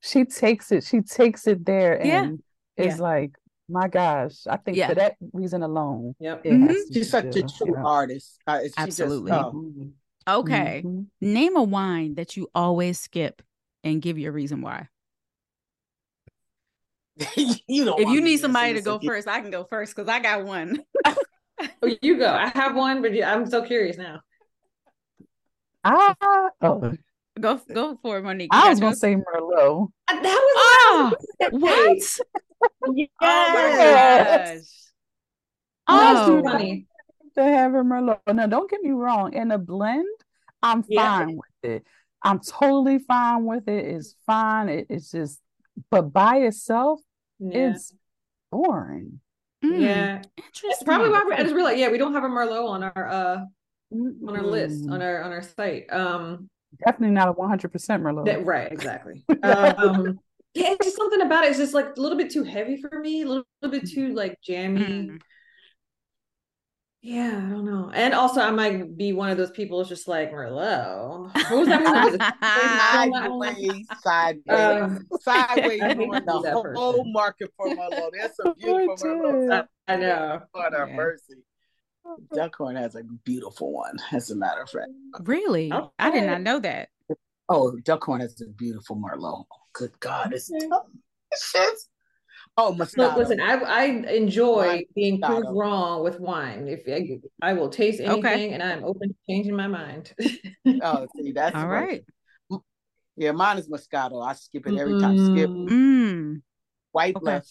[0.01, 2.43] She takes it, she takes it there and
[2.77, 2.85] yeah.
[2.85, 3.31] it's like
[3.67, 4.89] my gosh, I think yeah.
[4.89, 6.43] for that reason alone, yep.
[6.43, 6.73] Mm-hmm.
[6.93, 7.83] she's such a true yeah.
[7.83, 8.39] artist.
[8.45, 9.31] Uh, Absolutely.
[9.31, 10.39] Just, oh.
[10.39, 11.03] Okay, mm-hmm.
[11.21, 13.41] name a wine that you always skip
[13.83, 14.87] and give your reason why.
[17.35, 20.19] you know if you need somebody to go first, I can go first because I
[20.19, 20.83] got one.
[21.05, 21.15] oh,
[22.01, 22.27] you go.
[22.27, 24.19] I have one, but I'm so curious now.
[25.83, 26.15] Ah,
[26.61, 26.95] oh.
[27.39, 28.49] Go go for it, Monique.
[28.53, 29.89] I was gonna say Merlot.
[30.07, 32.19] That was oh, what?
[32.93, 33.09] Yes.
[33.21, 34.63] Oh my gosh.
[35.87, 36.87] Oh, oh funny.
[37.35, 38.19] To have a Merlot.
[38.33, 39.33] Now, don't get me wrong.
[39.33, 40.07] In a blend,
[40.63, 41.35] I'm fine yeah.
[41.35, 41.85] with it.
[42.23, 43.85] I'm totally fine with it.
[43.85, 44.69] It's fine.
[44.69, 45.39] It, it's just,
[45.91, 47.01] but by itself,
[47.39, 47.71] yeah.
[47.71, 47.93] it's
[48.51, 49.19] boring.
[49.63, 49.81] Mm.
[49.81, 50.85] Yeah, interesting.
[50.85, 51.79] probably why I just realized.
[51.79, 53.37] Yeah, we don't have a Merlot on our uh
[53.93, 54.27] mm-hmm.
[54.27, 55.91] on our list on our on our site.
[55.91, 56.49] Um,
[56.85, 58.25] definitely not a 100 percent Merlot.
[58.25, 59.23] That, right, exactly.
[59.43, 60.19] um,
[60.55, 61.49] yeah, it's just something about it.
[61.49, 64.13] It's just like a little bit too heavy for me, a little, little bit too
[64.13, 64.81] like jammy.
[64.81, 65.19] Mm.
[67.01, 67.91] Yeah, I don't know.
[67.93, 71.31] And also, I might be one of those people who's just like Merlot.
[71.35, 72.17] What was that movie?
[73.61, 75.79] sideways, sideways, um, sideways.
[76.25, 78.09] the whole market for Merlot.
[78.19, 79.67] That's a beautiful Merlot.
[79.87, 80.41] I know.
[80.55, 80.95] God have yeah.
[80.95, 81.33] mercy.
[82.33, 84.89] Duckhorn has a beautiful one, as a matter of fact.
[85.19, 85.71] Really?
[85.71, 85.87] Okay.
[85.99, 86.89] I did not know that.
[87.49, 89.45] Oh, Duckhorn has a beautiful Merlot.
[89.75, 90.87] Good God, it's tough.
[91.31, 91.89] It's
[92.57, 92.97] Oh, Moscato.
[92.97, 94.83] Look, listen, I I enjoy wine.
[94.95, 95.41] being Moscato.
[95.41, 96.67] proved wrong with wine.
[96.69, 98.51] If I, I will taste anything, okay.
[98.51, 100.13] and I'm open to changing my mind.
[100.81, 102.03] oh, see, that's all right.
[103.17, 104.25] Yeah, mine is Moscato.
[104.25, 105.17] I skip it every time.
[105.17, 106.41] Skip mm.
[106.91, 107.41] white okay.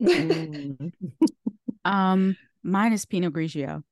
[0.00, 0.92] mm.
[1.84, 3.82] um, mine is Pinot Grigio.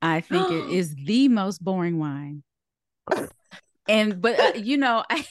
[0.00, 2.42] I think it is the most boring wine
[3.88, 5.26] and but uh, you know I,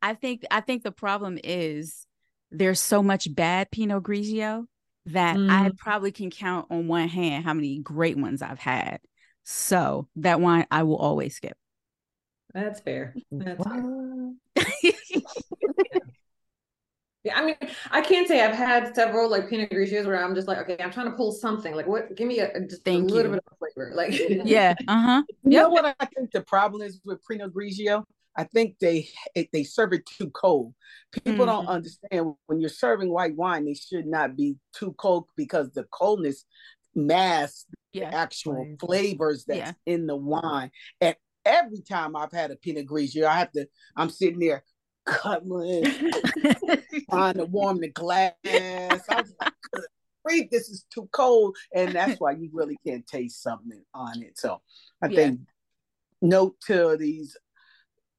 [0.00, 2.06] I think i think the problem is
[2.50, 4.66] there's so much bad pinot grigio
[5.06, 5.50] that mm.
[5.50, 8.98] I probably can count on one hand how many great ones I've had.
[9.44, 11.56] So that wine I will always skip.
[12.52, 13.14] That's fair.
[13.30, 14.32] That's fair.
[17.26, 17.56] yeah, I mean,
[17.90, 20.92] I can't say I've had several like Pinot Grigios where I'm just like, okay, I'm
[20.92, 21.74] trying to pull something.
[21.74, 22.14] Like, what?
[22.16, 23.40] Give me a just Thank a little you.
[23.40, 23.92] bit of flavor.
[23.94, 24.12] Like,
[24.44, 25.22] yeah, uh huh.
[25.42, 25.62] You yep.
[25.62, 28.04] know what I think the problem is with Pinot Grigio?
[28.36, 29.08] I think they
[29.52, 30.72] they serve it too cold.
[31.10, 31.46] People mm-hmm.
[31.46, 35.84] don't understand when you're serving white wine, they should not be too cold because the
[35.90, 36.44] coldness
[36.94, 38.10] masks yeah.
[38.10, 39.72] the actual flavors that's yeah.
[39.92, 40.70] in the wine.
[41.00, 43.66] And every time I've had a Pinot Grigio, I have to.
[43.96, 44.62] I'm sitting there
[45.06, 45.84] cuddling,
[47.10, 48.34] trying to warm the glass.
[48.44, 49.84] I was like, Good
[50.50, 54.38] this is too cold, and that's why you really can't taste something on it.
[54.38, 54.60] So
[55.02, 55.16] I yeah.
[55.16, 55.40] think
[56.22, 57.36] note to these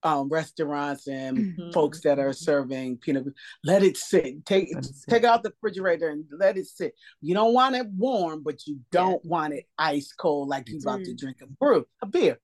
[0.08, 1.72] um, restaurants and mm-hmm.
[1.72, 3.26] folks that are serving Pinot
[3.64, 4.46] let it sit.
[4.46, 6.94] Take it take out the refrigerator and let it sit.
[7.22, 9.30] You don't want it warm, but you don't yeah.
[9.30, 12.40] want it ice cold like you're about to drink a brew, a beer.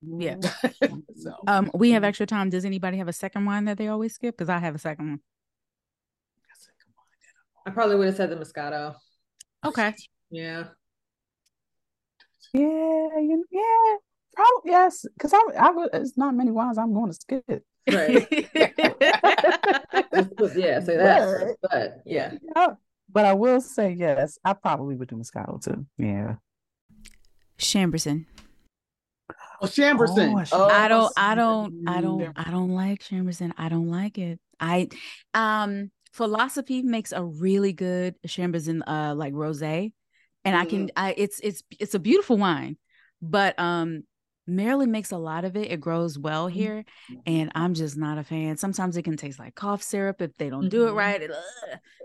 [0.00, 0.36] Yeah.
[1.16, 2.50] so um we have extra time.
[2.50, 4.36] Does anybody have a second wine that they always skip?
[4.36, 5.20] Because I have a second one.
[7.64, 8.96] I probably would have said the Moscato.
[9.64, 9.94] Okay.
[10.30, 10.64] Yeah.
[12.52, 13.08] Yeah,
[13.50, 13.96] yeah.
[14.34, 15.90] Probably yes, because I, I would.
[15.92, 17.44] It's not many wines I'm going to skip.
[17.90, 18.26] Right.
[20.56, 21.56] yeah, say that.
[21.60, 22.34] But, but yeah.
[22.56, 22.74] yeah.
[23.10, 24.38] But I will say yes.
[24.44, 25.86] I probably would do Moscato too.
[25.98, 26.36] Yeah.
[27.58, 28.24] Chambourcin.
[29.60, 30.48] Oh, Chambourcin.
[30.52, 31.12] Oh, I don't.
[31.16, 31.84] I don't.
[31.86, 32.32] I don't.
[32.36, 33.52] I don't like Chambourcin.
[33.58, 34.40] I don't like it.
[34.62, 34.88] I
[35.34, 39.92] um philosophy makes a really good Chambourcin uh like rosé
[40.44, 40.58] and mm.
[40.58, 42.76] I can I it's it's it's a beautiful wine
[43.20, 44.04] but um
[44.46, 45.70] Maryland makes a lot of it.
[45.70, 46.58] It grows well mm-hmm.
[46.58, 46.84] here,
[47.26, 48.56] and I'm just not a fan.
[48.56, 50.68] Sometimes it can taste like cough syrup if they don't mm-hmm.
[50.68, 50.98] do it mm-hmm.
[50.98, 51.22] right.
[51.22, 51.30] It,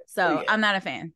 [0.07, 0.51] so oh, yeah.
[0.51, 1.13] I'm not a fan.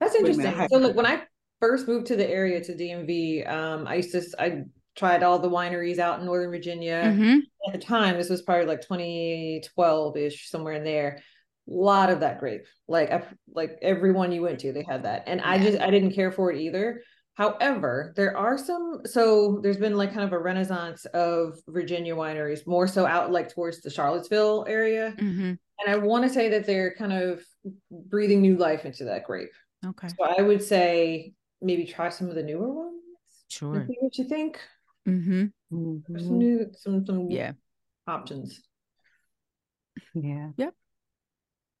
[0.00, 0.52] That's interesting.
[0.70, 1.22] So look, when I
[1.60, 4.64] first moved to the area to DMV, um, I used to I
[4.96, 7.02] tried all the wineries out in Northern Virginia.
[7.06, 7.38] Mm-hmm.
[7.66, 11.20] At the time, this was probably like 2012 ish, somewhere in there.
[11.66, 13.22] A lot of that grape, like I,
[13.54, 15.50] like everyone you went to, they had that, and yeah.
[15.50, 17.00] I just I didn't care for it either.
[17.34, 22.64] However, there are some, so there's been like kind of a renaissance of Virginia wineries,
[22.66, 25.14] more so out like towards the Charlottesville area.
[25.18, 25.54] Mm-hmm.
[25.80, 27.42] And I want to say that they're kind of
[27.90, 29.50] breathing new life into that grape.
[29.84, 30.08] Okay.
[30.08, 33.02] So I would say maybe try some of the newer ones.
[33.48, 33.84] Sure.
[33.88, 34.60] See what you think.
[35.08, 35.44] Mm-hmm.
[35.72, 36.18] mm-hmm.
[36.18, 37.52] Some new, some, some yeah
[38.06, 38.60] options.
[40.14, 40.50] Yeah.
[40.56, 40.74] Yep.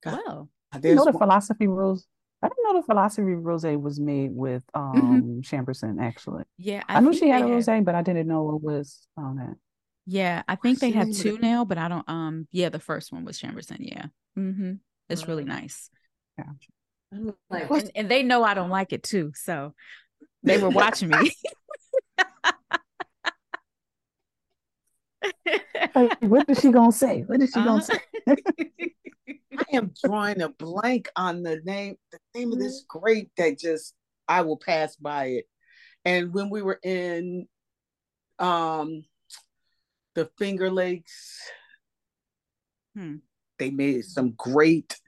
[0.04, 0.48] Well,
[0.82, 2.06] you know the philosophy rules
[2.44, 5.00] I didn't know the philosophy rosé was made with mm-hmm.
[5.00, 5.40] um mm-hmm.
[5.40, 6.44] Chambourcin actually.
[6.58, 9.36] Yeah, I, I knew she had a rosé, but I didn't know it was on
[9.36, 9.54] that.
[10.06, 12.06] Yeah, I think they have two now, but I don't.
[12.08, 13.78] Um, yeah, the first one was Chambourcin.
[13.78, 14.06] Yeah,
[14.38, 14.74] mm-hmm.
[15.08, 15.88] it's really nice.
[16.38, 19.72] Yeah, like, and, and they know I don't like it too, so
[20.42, 21.32] they were watching me.
[26.20, 27.22] what is she gonna say?
[27.22, 27.68] What is she uh-huh.
[27.68, 28.00] gonna say?
[29.58, 32.98] I am drawing a blank on the name, the name of this mm-hmm.
[32.98, 33.94] grape that just
[34.28, 35.44] I will pass by it.
[36.04, 37.46] And when we were in
[38.38, 39.04] um
[40.14, 41.40] the Finger Lakes,
[42.94, 43.16] hmm.
[43.58, 44.98] they made some great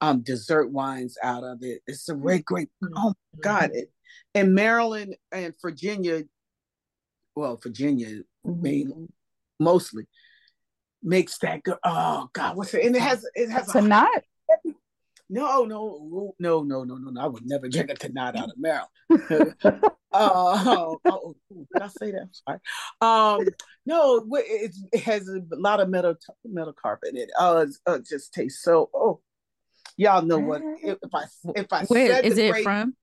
[0.00, 1.82] um dessert wines out of it.
[1.86, 2.68] It's a great, great.
[2.82, 2.94] Mm-hmm.
[2.96, 3.70] Oh my God!
[3.72, 3.90] It,
[4.34, 6.22] in Maryland and Virginia,
[7.34, 8.08] well, Virginia
[8.46, 8.62] mm-hmm.
[8.62, 9.08] mainly,
[9.58, 10.06] mostly
[11.04, 11.76] makes that go.
[11.84, 12.84] Oh God, what's it?
[12.84, 14.22] And it has it has a, a knot.
[15.30, 17.20] No, no, no, no, no, no, no.
[17.20, 19.54] I would never drink a Tannat out of Maryland.
[19.64, 22.28] uh, oh, oh, did I say that?
[22.32, 22.58] Sorry.
[23.00, 23.46] Um,
[23.86, 26.14] no, it, it has a lot of metal
[26.44, 27.30] metal carpet in it.
[27.38, 28.90] Oh, it uh, just tastes so.
[28.94, 29.20] Oh,
[29.96, 30.62] y'all know what?
[30.82, 31.24] If, I
[31.56, 32.94] if I where is it great, from?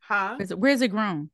[0.00, 0.36] Huh?
[0.38, 1.30] Is it, where's it grown?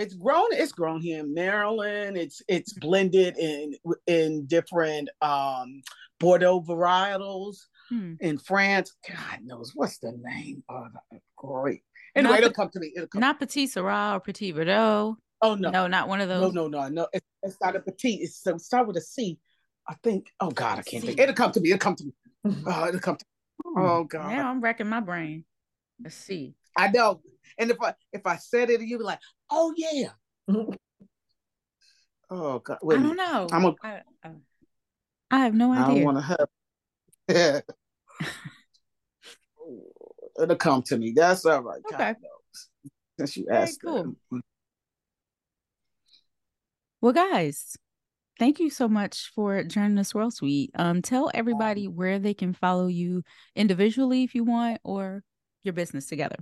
[0.00, 2.16] It's grown it's grown here in maryland.
[2.16, 3.74] It's it's blended in
[4.06, 5.82] in different um
[6.18, 7.56] bordeaux varietals
[7.90, 8.14] hmm.
[8.20, 8.94] in france.
[9.06, 11.82] God knows what's the name of it great.
[12.16, 15.16] Anyway not it'll come to me it'll come not petite sirah or petit verdot.
[15.42, 15.70] Oh no.
[15.70, 16.52] No not one of those.
[16.54, 19.38] no no no no it's, it's not a petit it's it start with a c
[19.86, 21.08] i think oh god i can't c.
[21.08, 22.12] think it'll come to me it'll come to me.
[22.66, 23.24] Oh it'll come to
[23.66, 23.72] me.
[23.76, 24.30] oh god.
[24.30, 25.44] Now i'm wrecking my brain.
[26.02, 27.20] Let's see i know
[27.58, 29.20] and if I if I said it, you'd be like,
[29.50, 30.10] "Oh yeah."
[32.30, 32.78] oh God!
[32.82, 33.48] Wait I don't know.
[33.52, 33.74] I'm a.
[33.82, 34.30] I, uh,
[35.30, 35.84] I have no idea.
[35.84, 36.48] I don't want to have.
[40.40, 41.12] It'll come to me.
[41.14, 41.82] That's all right.
[41.92, 42.14] Okay.
[43.18, 43.80] Since you asked.
[43.84, 44.40] Very cool.
[47.02, 47.76] Well, guys,
[48.38, 50.70] thank you so much for joining us, Swirl Suite.
[50.74, 53.22] Um, tell everybody where they can follow you
[53.54, 55.22] individually if you want, or
[55.62, 56.36] your business together.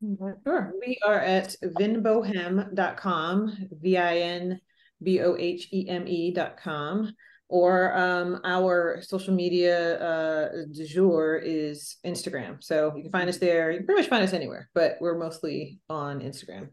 [0.00, 0.72] Sure.
[0.80, 4.60] We are at vinboheme.com, V I N
[5.02, 7.12] B O H E M E.com.
[7.48, 12.62] Or um, our social media uh, du jour is Instagram.
[12.62, 13.72] So you can find us there.
[13.72, 16.68] You can pretty much find us anywhere, but we're mostly on Instagram.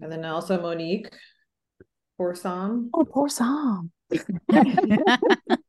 [0.00, 1.08] And then also Monique
[2.34, 2.90] Sam.
[2.94, 3.90] Oh, Pour Somm.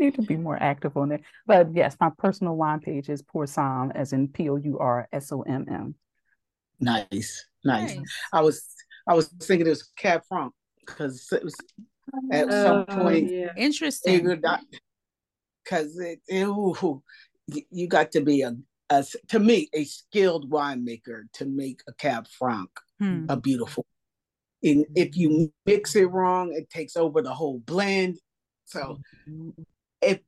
[0.00, 1.20] Need to be more active on it.
[1.46, 5.06] But yes, my personal wine page is Pour Somm, as in P O U R
[5.12, 5.94] S O M M.
[6.80, 8.00] Nice, nice, nice.
[8.32, 8.64] I was
[9.06, 10.54] I was thinking it was Cab Franc
[10.86, 11.54] because it was
[12.32, 13.52] at uh, some point yeah.
[13.58, 14.40] interesting.
[15.62, 17.02] Because it, it ooh,
[17.70, 18.56] you got to be a,
[18.88, 23.26] a to me a skilled winemaker to make a Cab Franc hmm.
[23.28, 23.84] a beautiful.
[24.62, 28.18] And if you mix it wrong, it takes over the whole blend.
[28.64, 28.98] So
[30.00, 30.20] if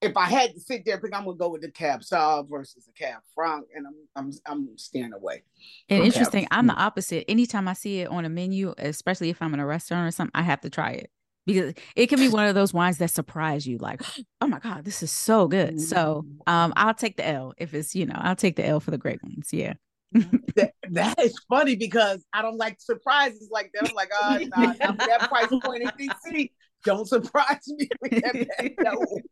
[0.00, 2.48] if I had to sit there, I think I'm gonna go with the Cab Sauv
[2.48, 5.42] versus the Cab Franc, and I'm I'm I'm staying away.
[5.88, 6.46] And interesting.
[6.50, 6.80] I'm the mm.
[6.80, 7.24] opposite.
[7.28, 10.32] Anytime I see it on a menu, especially if I'm in a restaurant or something,
[10.34, 11.10] I have to try it
[11.46, 14.02] because it can be one of those wines that surprise you, like,
[14.40, 15.80] oh my god, this is so good.
[15.80, 16.52] So, mm.
[16.52, 18.98] um, I'll take the L if it's you know, I'll take the L for the
[18.98, 19.50] great ones.
[19.52, 19.74] Yeah.
[20.56, 23.88] that, that is funny because I don't like surprises like that.
[23.88, 26.50] I'm like, oh, nah, that price point in DC.
[26.84, 29.22] Don't surprise me with that.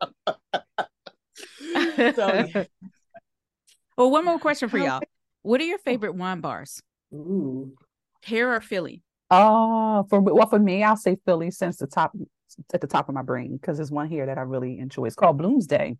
[2.16, 2.64] so, yeah.
[3.98, 5.02] Well, one more question for y'all.
[5.42, 6.82] What are your favorite wine bars?
[7.12, 7.74] Ooh.
[8.24, 9.02] Here or Philly?
[9.30, 12.12] Oh, for well, for me, I'll say Philly since the top
[12.72, 15.04] at the top of my brain because there's one here that I really enjoy.
[15.04, 15.98] It's called Bloomsday.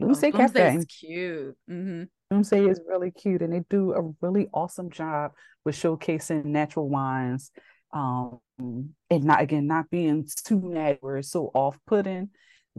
[0.00, 0.76] Bloomsday oh, Cafe.
[0.76, 1.56] Is cute.
[1.70, 2.04] Mm-hmm.
[2.32, 5.32] Bloomsday is really cute, and they do a really awesome job
[5.66, 7.50] with showcasing natural wines
[7.94, 12.28] um, and not again not being too mad where it's so off-putting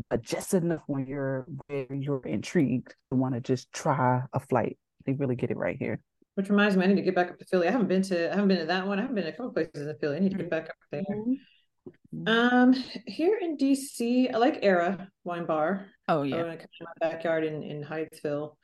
[0.10, 4.78] but just enough when you're where you're intrigued to want to just try a flight.
[5.06, 6.02] They really get it right here.
[6.34, 7.68] Which reminds me i need to get back up to philly.
[7.68, 9.00] I haven't been to i haven't been to that one.
[9.00, 10.18] I haven't been to a couple places in philly.
[10.18, 11.04] I need to get back up there.
[11.04, 12.28] Mm-hmm.
[12.28, 12.74] um
[13.06, 15.88] here in dc i like era wine bar.
[16.08, 16.42] Oh yeah.
[16.42, 16.58] In my
[17.00, 18.56] backyard in in Hyattsville.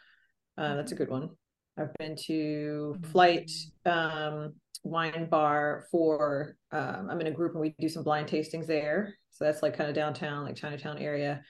[0.57, 1.29] Uh, that's a good one
[1.77, 3.51] i've been to flight
[3.85, 4.53] um
[4.83, 9.15] wine bar for um, I'm in a group and we do some blind tastings there.
[9.29, 11.43] So that's like kind of downtown, like Chinatown area.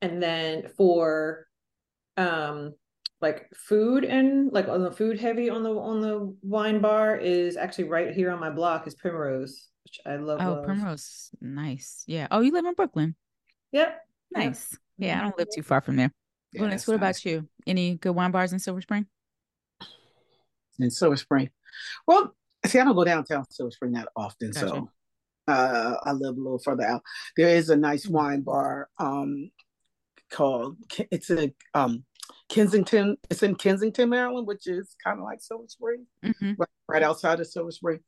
[0.00, 1.46] And then for
[2.16, 2.74] um
[3.20, 7.56] like food and like on the food heavy on the on the wine bar is
[7.56, 10.40] actually right here on my block is Primrose, which I love.
[10.42, 10.64] Oh, love.
[10.64, 11.30] Primrose.
[11.40, 12.04] Nice.
[12.06, 12.26] Yeah.
[12.30, 13.14] Oh, you live in Brooklyn.
[13.70, 13.98] Yep.
[14.34, 14.76] Nice.
[14.98, 16.10] Yeah, yeah I don't live too far from there.
[16.52, 17.48] Yeah, what about you?
[17.66, 19.06] Any good wine bars in Silver Spring?
[20.78, 21.50] In Silver Spring.
[22.06, 22.34] Well,
[22.66, 24.68] See, I don't go downtown Silver Spring that often, gotcha.
[24.68, 24.90] so
[25.48, 27.02] uh, I live a little further out.
[27.36, 28.14] There is a nice mm-hmm.
[28.14, 29.50] wine bar um,
[30.30, 30.76] called
[31.10, 32.04] it's a um,
[32.48, 33.16] Kensington.
[33.30, 36.52] It's in Kensington, Maryland, which is kind of like Silver Spring, mm-hmm.
[36.56, 38.00] right, right, outside of Silver Spring.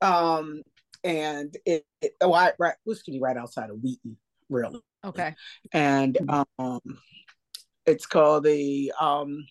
[0.00, 0.62] Um,
[1.04, 4.16] and it, it oh, I, right, excuse me, right outside of Wheaton,
[4.48, 4.80] really.
[5.04, 5.36] Okay.
[5.72, 6.18] And
[6.58, 6.80] um,
[7.86, 9.46] it's called the um,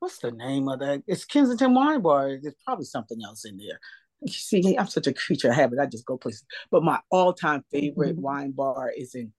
[0.00, 1.02] what's the name of that?
[1.06, 2.38] It's Kensington Wine Bar.
[2.42, 3.78] There's probably something else in there.
[4.22, 5.78] You see, I'm such a creature of habit.
[5.78, 6.44] I just go places.
[6.70, 8.22] But my all-time favorite mm-hmm.
[8.22, 9.32] wine bar is in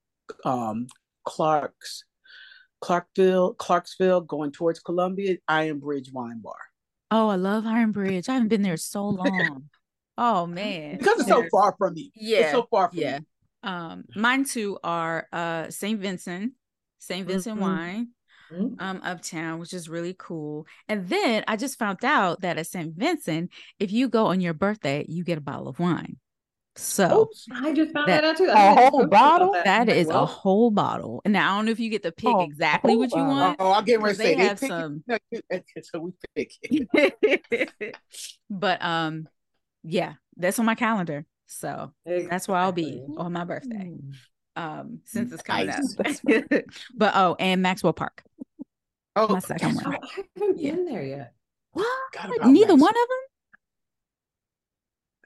[0.46, 0.88] um,
[1.26, 2.04] Clark's,
[2.80, 6.56] Clarkville, Clarksville, going towards Columbia, Iron Bridge Wine Bar.
[7.12, 8.30] Oh, I love Iron Bridge.
[8.30, 9.70] I haven't been there so long.
[10.18, 12.12] oh man, because it's so far from me.
[12.16, 13.20] Yeah, it's so far from yeah.
[13.20, 13.26] Me.
[13.64, 16.00] Um, mine too are uh St.
[16.00, 16.54] Vincent,
[16.98, 17.28] St.
[17.28, 17.64] Vincent mm-hmm.
[17.64, 18.08] wine
[18.52, 18.76] mm-hmm.
[18.80, 20.66] um, uptown, which is really cool.
[20.88, 22.96] And then I just found out that at St.
[22.96, 26.18] Vincent, if you go on your birthday, you get a bottle of wine.
[26.78, 28.50] So Oops, I just found that, that out too.
[28.50, 29.52] A whole bottle.
[29.52, 30.24] That, that is well.
[30.24, 31.22] a whole bottle.
[31.26, 33.58] And now I don't know if you get to pick oh, exactly what you want.
[33.60, 35.04] Oh, I'll get ready to say they have some.
[35.84, 36.48] so we
[37.54, 37.96] pick.
[38.50, 39.28] but um,
[39.84, 41.26] yeah, that's on my calendar.
[41.48, 42.28] So exactly.
[42.30, 43.92] that's where I'll be on my birthday.
[44.56, 45.98] Um, since it's coming nice.
[46.00, 46.06] up.
[46.96, 48.24] but oh, and Maxwell Park.
[49.16, 49.96] Oh, my second one.
[49.96, 49.98] I
[50.36, 50.72] haven't yeah.
[50.72, 51.34] been there yet.
[51.74, 51.88] What?
[52.46, 53.18] Neither one of them.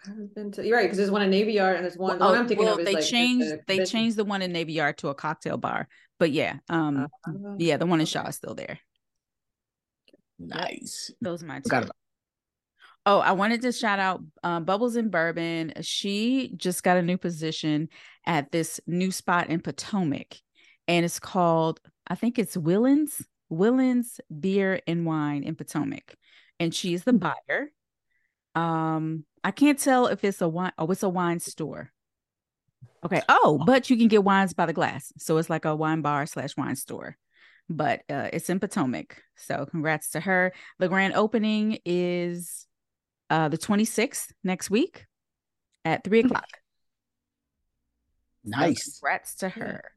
[0.03, 0.65] I haven't been to.
[0.65, 2.19] You're right because there's one in Navy Yard and there's one.
[2.19, 3.53] Well, the one I'm thinking well, of they like changed.
[3.67, 5.87] they changed the one in Navy Yard to a cocktail bar.
[6.19, 8.79] But yeah, um, uh, yeah, the one in Shaw is still there.
[10.37, 11.11] Nice.
[11.21, 11.89] Those are my two.
[13.07, 15.73] Oh, I wanted to shout out uh, Bubbles and Bourbon.
[15.81, 17.89] She just got a new position
[18.25, 20.37] at this new spot in Potomac,
[20.87, 26.15] and it's called I think it's Willens Willens Beer and Wine in Potomac,
[26.59, 27.17] and she's the hmm.
[27.17, 27.71] buyer.
[28.55, 30.71] Um, I can't tell if it's a wine.
[30.77, 31.91] Oh, it's a wine store.
[33.05, 33.21] Okay.
[33.29, 35.13] Oh, but you can get wines by the glass.
[35.19, 37.17] So it's like a wine bar slash wine store.
[37.69, 39.21] But uh, it's in Potomac.
[39.35, 40.53] So congrats to her.
[40.79, 42.65] The grand opening is
[43.29, 45.05] uh, the 26th next week
[45.83, 46.25] at three mm.
[46.25, 46.49] o'clock.
[48.43, 48.85] Nice.
[48.85, 49.91] So congrats to her.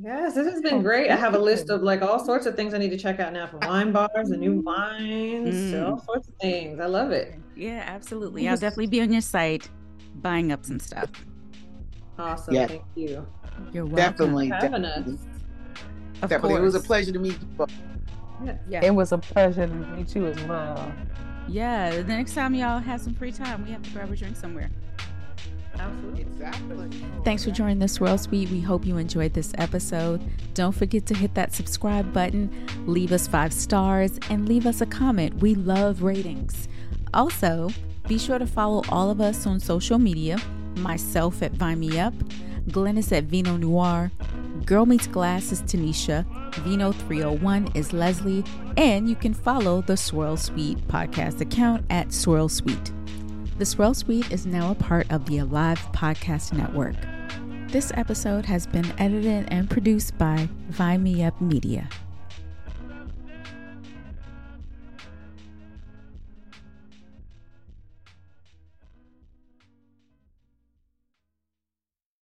[0.00, 1.10] Yes, this has been oh, great.
[1.10, 3.32] I have a list of like all sorts of things I need to check out
[3.32, 5.88] now for wine bars, the new wines, mm.
[5.88, 6.80] all sorts of things.
[6.80, 7.34] I love it.
[7.54, 8.48] Yeah, absolutely.
[8.48, 9.68] I'll definitely be on your site
[10.16, 11.10] buying up some stuff.
[12.18, 12.54] Awesome.
[12.54, 12.66] Yeah.
[12.66, 13.26] Thank you.
[13.72, 13.96] You're welcome.
[13.96, 14.48] Definitely.
[14.48, 15.14] Having definitely.
[15.14, 15.20] us.
[16.22, 16.48] Of definitely.
[16.48, 16.60] Course.
[16.60, 17.66] It was a pleasure to meet you.
[18.44, 18.56] Yeah.
[18.68, 18.84] yeah.
[18.84, 20.92] It was a pleasure to meet you as well.
[21.46, 21.90] Yeah.
[21.90, 24.70] The next time y'all have some free time, we have to grab a drink somewhere.
[25.78, 26.22] Absolutely.
[26.22, 26.90] Exactly.
[27.24, 28.50] Thanks for joining the Swirl Suite.
[28.50, 30.22] We hope you enjoyed this episode.
[30.54, 32.50] Don't forget to hit that subscribe button,
[32.86, 35.34] leave us five stars, and leave us a comment.
[35.40, 36.68] We love ratings.
[37.12, 37.70] Also,
[38.06, 40.38] be sure to follow all of us on social media
[40.76, 42.14] myself at Vine Me Up,
[42.68, 44.10] Glynis at Vino Noire,
[44.64, 46.24] Girl Meets Glass is Tanisha,
[46.56, 48.44] Vino 301 is Leslie,
[48.76, 52.92] and you can follow the Swirl Suite podcast account at Swirl Suite.
[53.58, 56.94] The Swirl Suite is now a part of the Alive Podcast Network.
[57.72, 61.88] This episode has been edited and produced by Vine Me Up Media.